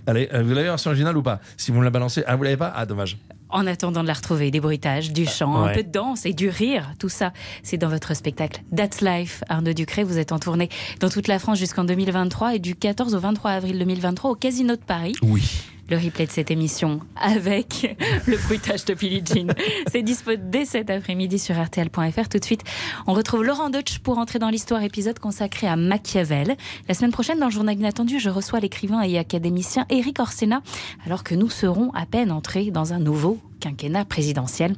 [0.07, 2.35] Allez, euh, vous l'avez la version originale ou pas Si vous me la balancez, ah
[2.35, 3.19] vous l'avez pas Ah dommage.
[3.49, 6.49] En attendant de la retrouver, des bruitages, du chant, un peu de danse et du
[6.49, 9.45] rire, tout ça, c'est dans votre spectacle That's Life.
[9.49, 10.71] Arnaud Ducré, vous êtes en tournée
[11.01, 14.75] dans toute la France jusqu'en 2023 et du 14 au 23 avril 2023 au Casino
[14.75, 15.15] de Paris.
[15.23, 15.43] Oui.
[15.91, 19.49] Le replay de cette émission avec le bruitage de Billie Jean.
[19.91, 22.29] C'est dispo dès cet après-midi sur RTL.fr.
[22.29, 22.63] Tout de suite,
[23.07, 26.57] on retrouve Laurent Deutsch pour entrer dans l'histoire épisode consacré à Machiavel.
[26.89, 30.63] La semaine prochaine, dans le journal inattendu, je reçois l'écrivain et académicien Éric Orsena,
[31.05, 34.75] alors que nous serons à peine entrés dans un nouveau quinquennat présidentiel.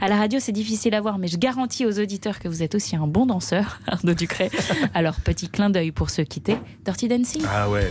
[0.00, 2.74] À la radio, c'est difficile à voir, mais je garantis aux auditeurs que vous êtes
[2.74, 4.50] aussi un bon danseur, Arnaud Ducré.
[4.94, 6.56] Alors, petit clin d'œil pour se quitter.
[6.84, 7.90] Dirty Dancing Ah ouais.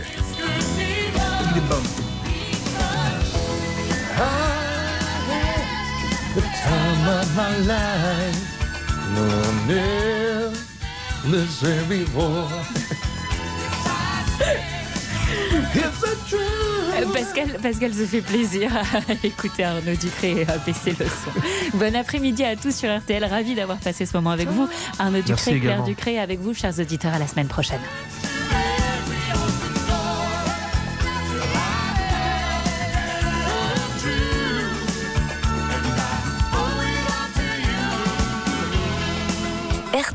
[7.08, 8.60] Of my life,
[9.14, 9.26] no
[9.66, 10.50] near
[11.30, 12.48] this very war.
[15.74, 16.94] It's a truth.
[16.94, 21.30] Euh, Pascal, Pascal se fait plaisir à écouter Arnaud Ducré et à baisser le son.
[21.78, 23.24] Bon après-midi à tous sur RTL.
[23.24, 24.68] Ravi d'avoir passé ce moment avec vous.
[24.98, 25.82] Arnaud Ducré, Claire.
[25.84, 27.80] Ducré avec vous, chers auditeurs, à la semaine prochaine.